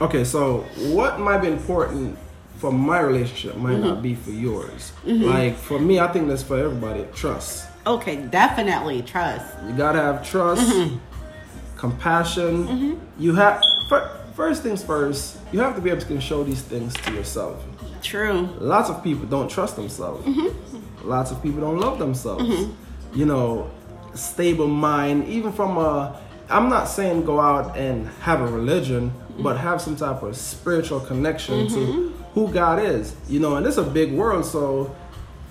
okay, 0.01 0.25
so 0.25 0.61
what 0.93 1.21
might 1.21 1.39
be 1.39 1.49
important 1.49 2.19
for 2.61 2.71
my 2.71 3.01
relationship 3.01 3.57
might 3.57 3.73
mm-hmm. 3.73 3.85
not 3.85 4.03
be 4.03 4.15
for 4.15 4.31
yours. 4.31 4.93
Mm-hmm. 5.07 5.25
Like 5.25 5.57
for 5.57 5.79
me, 5.79 5.99
I 5.99 6.09
think 6.09 6.29
that's 6.29 6.43
for 6.43 6.59
everybody. 6.59 7.07
Trust. 7.15 7.69
Okay, 7.87 8.17
definitely 8.17 9.01
trust. 9.01 9.47
You 9.67 9.73
gotta 9.73 10.01
have 10.01 10.29
trust, 10.29 10.71
mm-hmm. 10.71 10.99
compassion. 11.79 12.67
Mm-hmm. 12.67 12.95
You 13.19 13.35
have 13.35 13.63
first 14.37 14.63
things 14.63 14.85
first. 14.85 15.39
You 15.53 15.61
have 15.61 15.75
to 15.75 15.81
be 15.81 15.89
able 15.89 16.03
to 16.03 16.21
show 16.21 16.45
these 16.45 16.61
things 16.61 16.93
to 16.95 17.15
yourself. 17.15 17.65
True. 18.03 18.49
Lots 18.59 18.91
of 18.91 19.03
people 19.03 19.25
don't 19.27 19.51
trust 19.51 19.77
themselves. 19.77 20.27
Mm-hmm. 20.27 21.09
Lots 21.09 21.31
of 21.31 21.43
people 21.43 21.63
don't 21.63 21.79
love 21.79 21.99
themselves. 21.99 22.45
Mm-hmm. 22.45 23.19
You 23.19 23.25
know, 23.25 23.71
stable 24.15 24.69
mind, 24.69 25.27
even 25.29 25.51
from 25.51 25.79
a 25.79 26.21
I'm 26.51 26.69
not 26.69 26.89
saying 26.89 27.25
go 27.25 27.41
out 27.41 27.77
and 27.77 28.09
have 28.21 28.41
a 28.43 28.47
religion, 28.47 29.13
but 29.39 29.57
have 29.57 29.81
some 29.81 29.97
type 29.97 30.23
of 30.23 30.37
spiritual 30.37 31.01
connection 31.01 31.69
to 31.69 32.20
who 32.35 32.53
God 32.53 32.81
is. 32.83 33.15
You 33.29 33.41
know, 33.41 33.57
and 33.57 33.67
it's 33.67 33.77
a 33.77 33.85
big 33.85 34.13
world, 34.13 34.45
so 34.45 34.95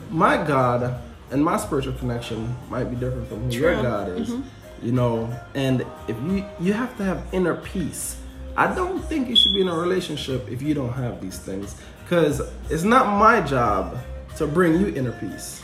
my 0.09 0.37
God 0.37 0.99
and 1.31 1.43
my 1.43 1.57
spiritual 1.57 1.93
connection 1.93 2.55
might 2.69 2.85
be 2.85 2.95
different 2.95 3.27
from 3.27 3.43
who 3.43 3.51
True. 3.51 3.59
your 3.59 3.81
God 3.81 4.09
is. 4.09 4.29
Mm-hmm. 4.29 4.85
You 4.85 4.91
know, 4.93 5.39
and 5.55 5.85
if 6.07 6.15
you 6.23 6.45
you 6.59 6.73
have 6.73 6.95
to 6.97 7.03
have 7.03 7.25
inner 7.31 7.55
peace. 7.55 8.17
I 8.57 8.73
don't 8.73 9.01
think 9.05 9.29
you 9.29 9.37
should 9.37 9.53
be 9.53 9.61
in 9.61 9.69
a 9.69 9.75
relationship 9.75 10.49
if 10.49 10.61
you 10.61 10.73
don't 10.73 10.91
have 10.91 11.21
these 11.21 11.39
things, 11.39 11.75
because 12.03 12.41
it's 12.69 12.83
not 12.83 13.17
my 13.17 13.39
job 13.39 13.97
to 14.35 14.47
bring 14.47 14.79
you 14.81 14.87
inner 14.87 15.13
peace. 15.13 15.61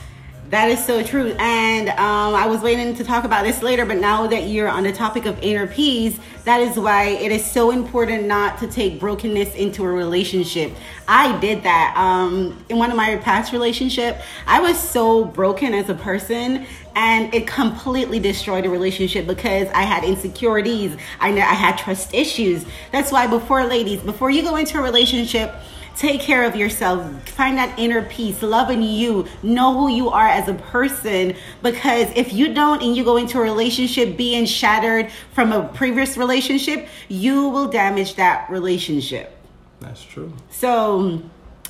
That 0.50 0.70
is 0.70 0.86
so 0.86 1.02
true. 1.02 1.36
And 1.40 1.90
um, 1.90 2.36
I 2.36 2.46
was 2.46 2.62
waiting 2.62 2.94
to 2.96 3.04
talk 3.04 3.24
about 3.24 3.44
this 3.44 3.64
later, 3.64 3.84
but 3.84 3.98
now 3.98 4.28
that 4.28 4.44
you're 4.44 4.70
on 4.70 4.84
the 4.84 4.94
topic 4.94 5.26
of 5.26 5.40
inner 5.42 5.66
peace, 5.66 6.20
that 6.44 6.62
is 6.62 6.78
why 6.78 7.06
it 7.06 7.32
is 7.32 7.44
so 7.44 7.72
important 7.72 8.28
not 8.28 8.60
to 8.60 8.68
take 8.68 9.00
brokenness 9.00 9.56
into 9.56 9.84
a 9.84 9.88
relationship. 9.88 10.72
I 11.08 11.38
did 11.40 11.64
that 11.64 11.96
um, 11.98 12.64
in 12.70 12.78
one 12.78 12.92
of 12.92 12.96
my 12.96 13.16
past 13.18 13.54
relationship. 13.54 14.22
I 14.46 14.60
was 14.60 14.78
so 14.78 15.26
broken 15.26 15.74
as 15.74 15.90
a 15.90 15.96
person 15.96 16.68
and 16.96 17.34
it 17.34 17.48
completely 17.48 18.20
destroyed 18.20 18.66
the 18.66 18.70
relationship 18.70 19.26
because 19.26 19.68
I 19.70 19.82
had 19.82 20.04
insecurities. 20.04 20.96
I, 21.20 21.32
I 21.32 21.40
had 21.40 21.78
trust 21.80 22.14
issues. 22.14 22.66
That's 22.92 23.12
why 23.12 23.26
before 23.26 23.66
ladies, 23.66 24.02
before 24.02 24.30
you 24.30 24.44
go 24.44 24.58
into 24.58 24.78
a 24.78 24.82
relationship, 24.82 25.56
Take 25.96 26.20
care 26.20 26.44
of 26.44 26.56
yourself. 26.56 27.30
Find 27.30 27.58
that 27.58 27.78
inner 27.80 28.02
peace. 28.04 28.42
Loving 28.42 28.82
you. 28.82 29.28
Know 29.44 29.74
who 29.74 29.90
you 29.90 30.10
are 30.10 30.28
as 30.28 30.50
a 30.50 30.54
person. 30.54 31.36
Because 31.64 32.10
if 32.16 32.34
you 32.34 32.54
don't 32.54 32.82
and 32.82 32.96
you 32.96 33.04
go 33.04 33.18
into 33.18 33.38
a 33.38 33.42
relationship 33.42 34.18
being 34.18 34.46
shattered 34.46 35.10
from 35.34 35.54
a 35.54 35.68
previous 35.70 36.18
relationship, 36.18 36.88
you 37.08 37.48
will 37.50 37.68
damage 37.68 38.16
that 38.16 38.50
relationship. 38.50 39.38
That's 39.80 40.04
true. 40.04 40.34
So, 40.50 41.22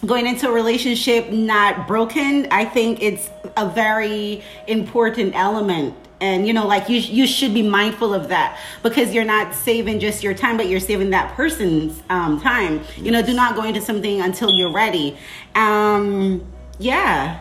going 0.05 0.27
into 0.27 0.49
a 0.49 0.51
relationship 0.51 1.31
not 1.31 1.87
broken, 1.87 2.47
I 2.51 2.65
think 2.65 3.01
it's 3.01 3.29
a 3.57 3.69
very 3.69 4.43
important 4.67 5.35
element 5.35 5.95
and 6.21 6.47
you 6.47 6.53
know 6.53 6.65
like 6.65 6.87
you 6.89 6.97
you 6.97 7.27
should 7.27 7.53
be 7.53 7.61
mindful 7.61 8.13
of 8.13 8.29
that 8.29 8.57
because 8.83 9.13
you're 9.13 9.25
not 9.25 9.53
saving 9.53 9.99
just 9.99 10.23
your 10.23 10.33
time 10.33 10.55
but 10.57 10.67
you're 10.67 10.79
saving 10.79 11.09
that 11.09 11.33
person's 11.35 12.01
um, 12.09 12.39
time 12.39 12.81
you 12.97 13.11
know 13.11 13.21
do 13.21 13.33
not 13.33 13.55
go 13.55 13.63
into 13.63 13.81
something 13.81 14.21
until 14.21 14.49
you're 14.51 14.71
ready 14.71 15.17
um 15.55 16.41
yeah 16.79 17.39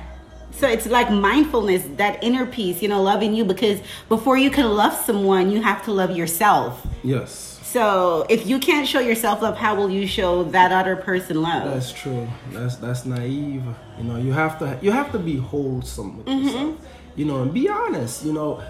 so 0.53 0.69
it's 0.69 0.87
like 0.87 1.11
mindfulness 1.11 1.83
that 1.97 2.23
inner 2.23 2.47
peace 2.47 2.83
you 2.83 2.89
know 2.89 3.03
loving 3.03 3.35
you 3.35 3.45
because 3.45 3.81
before 4.09 4.37
you 4.37 4.51
can 4.51 4.67
love 4.75 4.95
someone 5.05 5.51
you 5.51 5.61
have 5.63 5.85
to 5.85 5.93
love 5.93 6.17
yourself 6.17 6.87
yes 7.03 7.51
so 7.63 8.25
if 8.29 8.47
you 8.47 8.59
can't 8.61 8.87
show 8.87 9.01
yourself 9.01 9.43
love 9.43 9.57
how 9.57 9.75
will 9.75 9.91
you 9.91 10.07
show 10.07 10.45
that 10.45 10.71
other 10.73 10.95
person 10.97 11.43
love 11.43 11.65
That's 11.73 11.93
true. 11.93 12.29
That's 12.53 12.77
that's 12.77 13.05
naive. 13.05 13.65
You 13.99 14.05
know, 14.05 14.17
you 14.17 14.33
have 14.33 14.61
to 14.61 14.79
you 14.81 14.93
have 14.93 15.11
to 15.11 15.19
be 15.19 15.37
wholesome 15.39 16.19
with 16.19 16.27
Mm-hmm. 16.27 16.45
yourself. 16.47 16.77
You 17.17 17.25
know, 17.27 17.43
and 17.43 17.53
be 17.55 17.69
honest. 17.69 18.25
You 18.25 18.33
know, 18.33 18.63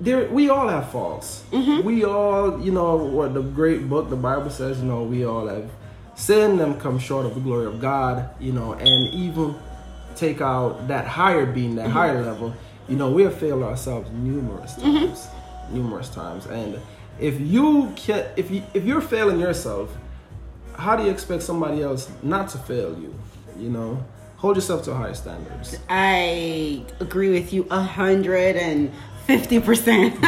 there 0.00 0.26
we 0.28 0.48
all 0.48 0.68
have 0.68 0.90
faults. 0.90 1.44
Mm-hmm. 1.52 1.84
We 1.86 2.04
all, 2.04 2.60
you 2.60 2.72
know, 2.72 2.96
what 2.96 3.34
the 3.34 3.42
great 3.42 3.88
book 3.88 4.10
the 4.10 4.16
Bible 4.16 4.50
says. 4.50 4.78
You 4.80 4.84
know, 4.86 5.02
we 5.02 5.24
all 5.24 5.46
have 5.48 5.70
sinned 6.14 6.60
and 6.60 6.78
come 6.80 6.98
short 6.98 7.26
of 7.26 7.34
the 7.34 7.40
glory 7.40 7.66
of 7.66 7.80
God. 7.80 8.30
You 8.40 8.52
know, 8.52 8.72
and 8.74 9.14
even 9.14 9.54
take 10.16 10.40
out 10.40 10.88
that 10.88 11.06
higher 11.06 11.46
being, 11.46 11.76
that 11.76 11.84
Mm-hmm. 11.86 11.92
higher 11.92 12.22
level. 12.22 12.54
You 12.88 12.96
know, 12.96 13.10
we 13.10 13.22
have 13.22 13.36
failed 13.38 13.62
ourselves 13.62 14.10
numerous 14.10 14.74
Mm-hmm. 14.74 15.06
times, 15.06 15.28
numerous 15.70 16.08
times, 16.08 16.46
and 16.46 16.80
if 17.20 17.38
you 17.40 17.92
can, 17.96 18.26
if 18.36 18.50
you 18.50 18.62
if 18.74 18.84
you're 18.84 19.00
failing 19.02 19.38
yourself, 19.38 19.94
how 20.74 20.96
do 20.96 21.04
you 21.04 21.10
expect 21.10 21.42
somebody 21.42 21.82
else 21.82 22.10
not 22.22 22.48
to 22.48 22.58
fail 22.58 22.98
you? 22.98 23.14
You 23.58 23.68
know, 23.70 24.04
hold 24.40 24.56
yourself 24.56 24.82
to 24.84 24.94
higher 24.94 25.14
standards. 25.14 25.78
I 25.88 26.82
agree 26.98 27.30
with 27.30 27.52
you 27.52 27.66
a 27.70 27.80
hundred 27.82 28.56
and 28.56 28.90
fifty 29.26 29.60
percent. 29.60 30.16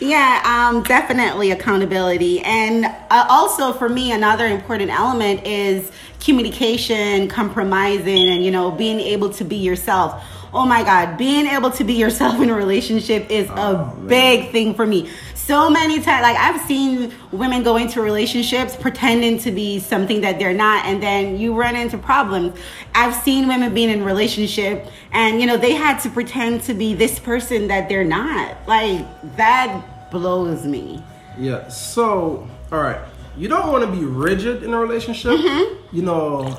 Yeah, 0.00 0.42
um, 0.70 0.82
definitely 0.84 1.50
accountability, 1.50 2.40
and 2.40 2.84
uh, 2.84 3.26
also 3.28 3.72
for 3.72 3.88
me, 3.88 4.12
another 4.12 4.46
important 4.46 4.90
element 4.90 5.46
is 5.46 5.90
communication, 6.20 7.28
compromising, 7.28 8.28
and 8.28 8.44
you 8.44 8.50
know, 8.50 8.70
being 8.70 9.00
able 9.00 9.30
to 9.34 9.44
be 9.44 9.56
yourself. 9.56 10.22
Oh 10.52 10.64
my 10.66 10.82
God, 10.82 11.18
being 11.18 11.46
able 11.46 11.70
to 11.72 11.84
be 11.84 11.94
yourself 11.94 12.40
in 12.40 12.48
a 12.48 12.54
relationship 12.54 13.30
is 13.30 13.48
Oh, 13.50 13.74
a 13.76 13.94
man. 13.96 14.06
big 14.06 14.50
thing 14.52 14.74
for 14.74 14.86
me. 14.86 15.10
So 15.48 15.70
many 15.70 15.98
times, 16.02 16.24
like 16.24 16.36
I've 16.36 16.60
seen 16.66 17.10
women 17.32 17.62
go 17.62 17.78
into 17.78 18.02
relationships 18.02 18.76
pretending 18.76 19.38
to 19.38 19.50
be 19.50 19.78
something 19.78 20.20
that 20.20 20.38
they're 20.38 20.52
not, 20.52 20.84
and 20.84 21.02
then 21.02 21.38
you 21.38 21.54
run 21.54 21.74
into 21.74 21.96
problems. 21.96 22.60
I've 22.94 23.14
seen 23.14 23.48
women 23.48 23.72
being 23.72 23.88
in 23.88 24.04
relationship, 24.04 24.86
and 25.10 25.40
you 25.40 25.46
know 25.46 25.56
they 25.56 25.72
had 25.72 26.00
to 26.00 26.10
pretend 26.10 26.64
to 26.64 26.74
be 26.74 26.92
this 26.92 27.18
person 27.18 27.66
that 27.68 27.88
they're 27.88 28.04
not. 28.04 28.58
Like 28.68 29.06
that 29.38 30.10
blows 30.10 30.66
me. 30.66 31.02
Yeah. 31.38 31.66
So, 31.68 32.46
all 32.70 32.82
right, 32.82 33.00
you 33.38 33.48
don't 33.48 33.72
want 33.72 33.86
to 33.86 33.90
be 33.90 34.04
rigid 34.04 34.62
in 34.62 34.74
a 34.74 34.78
relationship. 34.78 35.32
Mm-hmm. 35.32 35.96
You 35.96 36.02
know, 36.02 36.58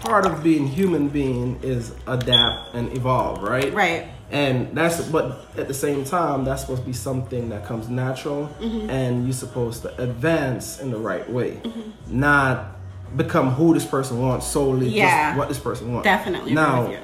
part 0.00 0.24
of 0.24 0.42
being 0.42 0.66
human 0.66 1.10
being 1.10 1.60
is 1.62 1.94
adapt 2.06 2.74
and 2.74 2.90
evolve, 2.96 3.42
right? 3.42 3.70
Right. 3.74 4.08
And 4.30 4.76
that's, 4.76 5.00
but 5.08 5.44
at 5.56 5.66
the 5.66 5.74
same 5.74 6.04
time, 6.04 6.44
that's 6.44 6.60
supposed 6.62 6.82
to 6.82 6.86
be 6.86 6.92
something 6.92 7.48
that 7.48 7.64
comes 7.66 7.88
natural, 7.88 8.48
Mm-hmm. 8.60 8.88
and 8.90 9.24
you're 9.24 9.32
supposed 9.32 9.82
to 9.82 10.02
advance 10.02 10.78
in 10.80 10.90
the 10.90 10.98
right 10.98 11.28
way, 11.28 11.60
not 12.06 12.76
become 13.16 13.50
who 13.50 13.74
this 13.74 13.84
person 13.84 14.20
wants 14.20 14.46
solely 14.46 14.88
Yeah. 14.88 15.30
just 15.30 15.38
what 15.38 15.48
this 15.48 15.58
person 15.58 15.92
wants. 15.92 16.04
Definitely. 16.04 16.54
Now, 16.54 16.88
you. 16.90 16.98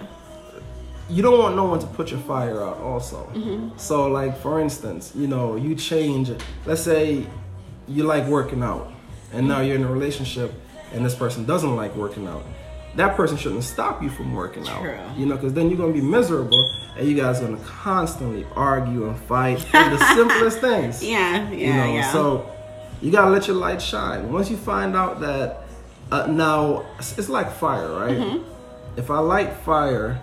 you 1.11 1.23
don't 1.23 1.39
want 1.39 1.57
no 1.57 1.65
one 1.65 1.81
to 1.81 1.87
put 1.89 2.11
your 2.13 2.21
fire 2.21 2.63
out 2.63 2.79
also 2.79 3.29
Mm-hmm. 3.35 3.77
so 3.77 4.07
like 4.09 4.37
for 4.41 4.61
instance 4.61 5.13
you 5.15 5.27
know 5.29 5.55
you 5.57 5.75
change 5.77 6.31
let's 6.65 6.81
say 6.83 7.27
you 7.89 8.03
like 8.05 8.25
working 8.27 8.63
out 8.63 8.93
and 9.33 9.47
now 9.47 9.61
you're 9.61 9.77
in 9.77 9.85
a 9.85 9.91
relationship 9.91 10.53
and 10.93 11.05
this 11.05 11.15
person 11.15 11.45
doesn't 11.45 11.75
like 11.77 11.95
working 11.97 12.27
out 12.27 12.43
that 12.97 13.15
person 13.17 13.37
shouldn't 13.37 13.63
stop 13.65 14.03
you 14.03 14.09
from 14.11 14.33
working 14.35 14.65
True. 14.65 14.91
out 14.93 15.17
you 15.17 15.27
know 15.27 15.37
because 15.37 15.53
then 15.55 15.69
you're 15.71 15.79
gonna 15.79 15.93
be 15.93 16.01
miserable 16.01 16.63
and 16.97 17.07
you 17.09 17.15
guys 17.15 17.41
are 17.41 17.47
gonna 17.47 17.63
constantly 17.65 18.47
argue 18.55 19.09
and 19.09 19.19
fight 19.21 19.59
for 19.71 19.85
the 19.91 19.99
simplest 20.15 20.61
things 20.61 21.03
Yeah, 21.03 21.51
yeah, 21.51 21.57
you 21.57 21.73
know 21.75 21.95
yeah. 21.95 22.13
so 22.13 22.51
you 23.03 23.11
gotta 23.11 23.31
let 23.31 23.47
your 23.47 23.57
light 23.57 23.81
shine 23.83 24.33
once 24.33 24.51
you 24.51 24.57
find 24.57 24.97
out 24.97 25.21
that 25.21 25.65
uh, 26.11 26.27
now 26.27 26.85
it's 26.99 27.29
like 27.29 27.53
fire 27.53 27.91
right 27.93 28.17
Mm-hmm. 28.17 28.99
if 28.99 29.11
i 29.11 29.19
light 29.19 29.53
fire 29.65 30.21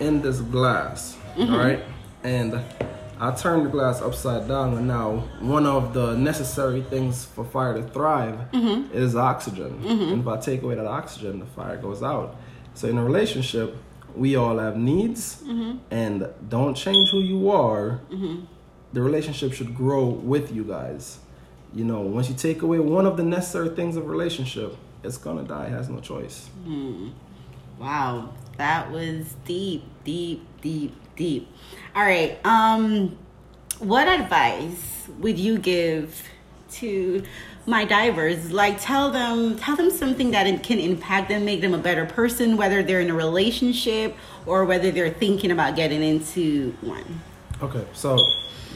in 0.00 0.22
this 0.22 0.40
glass 0.40 1.16
Mm-hmm. 1.36 1.52
all 1.52 1.58
right 1.58 1.80
and 2.22 2.60
i 3.18 3.30
turn 3.34 3.64
the 3.64 3.70
glass 3.70 4.00
upside 4.00 4.46
down 4.46 4.74
and 4.78 4.86
now 4.86 5.16
one 5.40 5.66
of 5.66 5.92
the 5.94 6.14
necessary 6.16 6.82
things 6.82 7.24
for 7.24 7.44
fire 7.44 7.74
to 7.74 7.82
thrive 7.88 8.38
Mm-hmm. 8.52 8.96
is 8.96 9.16
oxygen 9.16 9.82
and 9.84 10.20
if 10.20 10.28
i 10.28 10.36
take 10.38 10.62
away 10.62 10.76
that 10.76 10.86
oxygen 10.86 11.40
the 11.40 11.46
fire 11.46 11.76
goes 11.76 12.02
out 12.02 12.36
so 12.74 12.86
in 12.88 12.98
a 12.98 13.04
relationship 13.04 13.76
we 14.14 14.36
all 14.36 14.58
have 14.58 14.76
needs 14.76 15.42
Mm-hmm. 15.42 15.78
and 15.90 16.28
don't 16.48 16.74
change 16.74 17.10
who 17.10 17.20
you 17.20 17.50
are 17.50 18.00
the 18.92 19.00
relationship 19.02 19.52
should 19.52 19.74
grow 19.74 20.04
with 20.06 20.52
you 20.54 20.62
guys. 20.64 21.18
You 21.74 21.84
know, 21.84 22.00
once 22.00 22.28
you 22.28 22.36
take 22.36 22.62
away 22.62 22.78
one 22.78 23.06
of 23.06 23.16
the 23.16 23.24
necessary 23.24 23.70
things 23.70 23.96
of 23.96 24.06
relationship, 24.06 24.76
it's 25.02 25.16
gonna 25.18 25.42
die. 25.42 25.66
It 25.66 25.70
has 25.72 25.88
no 25.88 25.98
choice. 25.98 26.48
Wow, 27.78 28.32
that 28.56 28.90
was 28.92 29.34
deep, 29.44 29.82
deep, 30.04 30.46
deep, 30.62 30.94
deep. 31.16 31.48
All 31.96 32.04
right. 32.04 32.38
Um, 32.46 33.18
what 33.80 34.06
advice 34.06 35.08
would 35.18 35.38
you 35.38 35.58
give 35.58 36.22
to 36.72 37.22
my 37.66 37.84
divers? 37.84 38.52
Like, 38.52 38.80
tell 38.80 39.10
them, 39.10 39.56
tell 39.56 39.76
them 39.76 39.90
something 39.90 40.30
that 40.32 40.46
it 40.46 40.62
can 40.62 40.78
impact 40.78 41.28
them, 41.28 41.44
make 41.44 41.60
them 41.60 41.74
a 41.74 41.78
better 41.78 42.04
person, 42.04 42.56
whether 42.56 42.82
they're 42.82 43.00
in 43.00 43.10
a 43.10 43.14
relationship 43.14 44.16
or 44.46 44.64
whether 44.64 44.90
they're 44.90 45.10
thinking 45.10 45.50
about 45.50 45.76
getting 45.76 46.02
into 46.02 46.72
one. 46.82 47.20
Okay, 47.62 47.84
so 47.92 48.18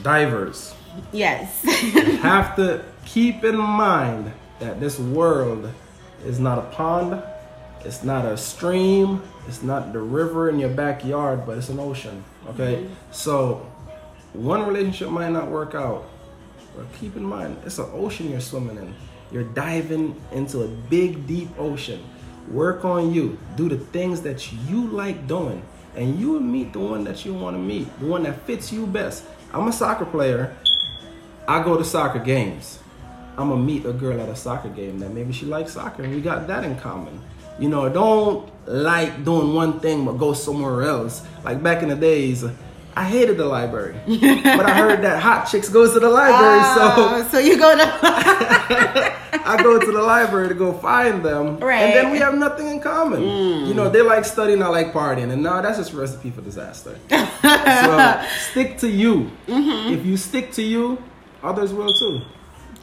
divers 0.03 0.75
Yes. 1.13 1.63
have 2.23 2.57
to 2.57 2.85
keep 3.05 3.45
in 3.45 3.57
mind 3.57 4.33
that 4.61 4.81
this 4.81 4.99
world 4.99 5.71
is 6.25 6.39
not 6.39 6.59
a 6.59 6.63
pond, 6.63 7.23
it's 7.85 8.03
not 8.03 8.25
a 8.25 8.37
stream, 8.37 9.23
it's 9.47 9.63
not 9.63 9.93
the 9.93 10.01
river 10.01 10.51
in 10.51 10.59
your 10.59 10.71
backyard, 10.71 11.47
but 11.47 11.59
it's 11.59 11.69
an 11.69 11.79
ocean. 11.79 12.25
Okay, 12.49 12.77
mm-hmm. 12.77 12.95
so 13.11 13.67
one 14.33 14.67
relationship 14.67 15.11
might 15.11 15.31
not 15.31 15.49
work 15.49 15.75
out, 15.75 16.09
but 16.79 16.87
keep 17.01 17.17
in 17.17 17.25
mind 17.25 17.57
it's 17.67 17.79
an 17.79 17.91
ocean 17.93 18.31
you're 18.31 18.41
swimming 18.41 18.77
in. 18.77 18.95
You're 19.33 19.45
diving 19.45 20.15
into 20.33 20.63
a 20.63 20.69
big, 20.69 21.27
deep 21.27 21.49
ocean. 21.59 22.03
Work 22.51 22.85
on 22.85 23.13
you. 23.13 23.37
Do 23.57 23.69
the 23.69 23.77
things 23.77 24.23
that 24.23 24.53
you 24.53 24.87
like 24.87 25.27
doing, 25.27 25.61
and 25.97 26.19
you 26.19 26.31
will 26.31 26.41
meet 26.41 26.73
the 26.73 26.79
one 26.79 27.05
that 27.05 27.27
you 27.27 27.35
want 27.35 27.57
to 27.57 27.61
meet, 27.61 27.87
the 28.01 28.07
one 28.07 28.23
that 28.23 28.41
fits 28.47 28.73
you 28.73 28.87
best. 28.87 29.25
I'm 29.53 29.67
a 29.67 29.73
soccer 29.73 30.07
player. 30.07 30.57
I 31.47 31.63
go 31.63 31.77
to 31.77 31.85
soccer 31.85 32.21
games. 32.21 32.79
I'm 33.37 33.51
gonna 33.51 33.63
meet 33.63 33.85
a 33.85 33.93
girl 33.93 34.21
at 34.21 34.29
a 34.29 34.37
soccer 34.37 34.69
game 34.69 34.99
that 35.01 35.11
maybe 35.11 35.33
she 35.33 35.47
likes 35.47 35.73
soccer 35.73 36.03
and 36.03 36.15
we 36.15 36.21
got 36.21 36.47
that 36.47 36.65
in 36.65 36.77
common. 36.77 37.21
You 37.59 37.69
know, 37.69 37.89
don't 37.89 38.51
like 38.67 39.25
doing 39.25 39.55
one 39.55 39.81
thing 39.81 40.05
but 40.05 40.13
go 40.13 40.33
somewhere 40.33 40.83
else. 40.83 41.23
Like 41.45 41.63
back 41.63 41.83
in 41.83 41.89
the 41.89 41.97
days, 41.97 42.45
I 42.99 43.05
hated 43.05 43.37
the 43.37 43.45
library, 43.45 43.95
but 44.07 44.67
I 44.67 44.75
heard 44.75 45.03
that 45.03 45.23
hot 45.23 45.45
chicks 45.45 45.69
goes 45.69 45.93
to 45.93 46.01
the 46.01 46.09
library, 46.11 46.61
Oh, 46.65 47.29
so 47.31 47.39
you 47.39 47.57
go 47.57 47.77
to. 47.77 47.85
I 49.47 49.57
go 49.63 49.79
to 49.79 49.93
the 49.93 50.03
library 50.03 50.49
to 50.49 50.55
go 50.55 50.73
find 50.73 51.25
them, 51.25 51.59
Right. 51.61 51.79
and 51.83 51.93
then 51.95 52.11
we 52.11 52.19
have 52.19 52.35
nothing 52.37 52.67
in 52.67 52.81
common. 52.81 53.21
Mm. 53.23 53.69
You 53.69 53.75
know, 53.75 53.89
they 53.89 54.03
like 54.03 54.25
studying, 54.25 54.61
I 54.65 54.67
like 54.67 54.93
partying, 54.93 55.31
and 55.31 55.45
now 55.45 55.61
that's 55.63 55.79
just 55.79 55.93
recipe 55.93 56.31
for 56.33 56.41
disaster. 56.41 56.99
so 57.09 58.23
stick 58.51 58.79
to 58.79 58.89
you. 58.89 59.31
Mm-hmm. 59.47 59.95
If 59.95 60.05
you 60.05 60.17
stick 60.17 60.51
to 60.55 60.63
you, 60.63 60.99
others 61.43 61.73
will 61.73 61.93
too. 61.95 62.23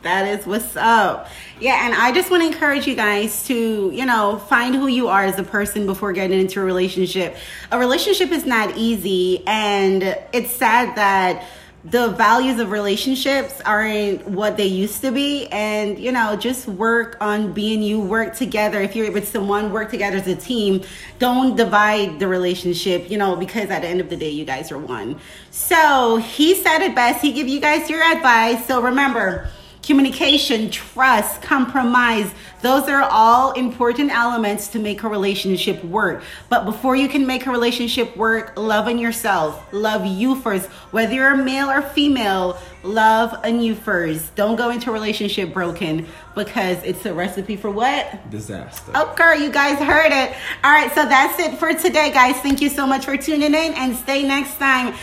That 0.05 0.27
is 0.27 0.45
what's 0.45 0.75
up. 0.75 1.29
Yeah, 1.59 1.83
and 1.83 1.95
I 1.95 2.11
just 2.11 2.29
want 2.29 2.43
to 2.43 2.47
encourage 2.47 2.85
you 2.85 2.93
guys 2.93 3.47
to, 3.47 3.89
you 3.91 4.05
know, 4.05 4.37
find 4.37 4.75
who 4.75 4.85
you 4.85 5.07
are 5.07 5.23
as 5.23 5.39
a 5.39 5.43
person 5.43 5.87
before 5.87 6.13
getting 6.13 6.39
into 6.39 6.61
a 6.61 6.63
relationship. 6.63 7.35
A 7.71 7.79
relationship 7.79 8.31
is 8.31 8.45
not 8.45 8.77
easy, 8.77 9.41
and 9.47 10.03
it's 10.31 10.51
sad 10.51 10.95
that 10.97 11.47
the 11.85 12.09
values 12.09 12.59
of 12.59 12.69
relationships 12.69 13.59
aren't 13.61 14.27
what 14.27 14.57
they 14.57 14.67
used 14.67 15.01
to 15.01 15.11
be. 15.11 15.47
And, 15.47 15.97
you 15.97 16.11
know, 16.11 16.35
just 16.35 16.67
work 16.67 17.17
on 17.19 17.53
being 17.53 17.81
you, 17.81 17.99
work 17.99 18.35
together. 18.35 18.79
If 18.81 18.95
you're 18.95 19.11
with 19.11 19.27
someone, 19.27 19.71
work 19.71 19.89
together 19.89 20.17
as 20.17 20.27
a 20.27 20.35
team. 20.35 20.83
Don't 21.17 21.55
divide 21.55 22.19
the 22.19 22.27
relationship, 22.27 23.09
you 23.09 23.17
know, 23.17 23.35
because 23.35 23.71
at 23.71 23.81
the 23.81 23.87
end 23.87 24.01
of 24.01 24.11
the 24.11 24.17
day, 24.17 24.29
you 24.29 24.45
guys 24.45 24.71
are 24.71 24.77
one. 24.77 25.19
So 25.49 26.17
he 26.17 26.53
said 26.53 26.83
it 26.83 26.93
best. 26.93 27.23
He 27.23 27.33
give 27.33 27.47
you 27.47 27.59
guys 27.59 27.89
your 27.89 28.03
advice. 28.03 28.67
So 28.67 28.83
remember, 28.83 29.49
communication, 29.85 30.69
trust, 30.71 31.41
compromise. 31.41 32.33
Those 32.61 32.89
are 32.89 33.03
all 33.03 33.51
important 33.51 34.11
elements 34.11 34.67
to 34.69 34.79
make 34.79 35.03
a 35.03 35.07
relationship 35.07 35.83
work. 35.85 36.23
But 36.49 36.65
before 36.65 36.95
you 36.95 37.07
can 37.07 37.27
make 37.27 37.45
a 37.45 37.51
relationship 37.51 38.17
work, 38.17 38.53
love 38.57 38.87
on 38.87 38.97
yourself. 38.97 39.63
Love 39.71 40.05
you 40.05 40.35
first. 40.41 40.67
Whether 40.91 41.13
you're 41.13 41.33
a 41.33 41.37
male 41.37 41.69
or 41.69 41.83
female, 41.83 42.57
love 42.81 43.33
on 43.45 43.61
you 43.61 43.75
first. 43.75 44.35
Don't 44.35 44.55
go 44.55 44.71
into 44.71 44.89
a 44.89 44.93
relationship 44.93 45.53
broken 45.53 46.07
because 46.33 46.83
it's 46.83 47.05
a 47.05 47.13
recipe 47.13 47.55
for 47.55 47.69
what? 47.69 48.29
Disaster. 48.31 48.91
Oh, 48.95 49.11
okay, 49.11 49.43
you 49.43 49.51
guys 49.51 49.77
heard 49.77 50.11
it. 50.11 50.35
All 50.63 50.71
right, 50.71 50.91
so 50.95 51.05
that's 51.05 51.39
it 51.39 51.59
for 51.59 51.73
today, 51.73 52.11
guys. 52.11 52.35
Thank 52.37 52.59
you 52.59 52.69
so 52.69 52.87
much 52.87 53.05
for 53.05 53.15
tuning 53.17 53.53
in 53.53 53.73
and 53.75 53.95
stay 53.95 54.23
next 54.23 54.57
time 54.57 54.95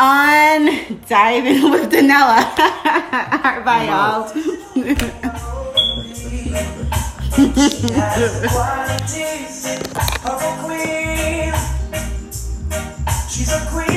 on 0.00 0.98
Diving 1.08 1.70
with 1.70 1.92
Danella. 1.92 2.56
Bye, 3.64 3.84
y'all. 3.84 4.32
She's 13.28 13.52
a 13.52 13.66
queen. 13.70 13.89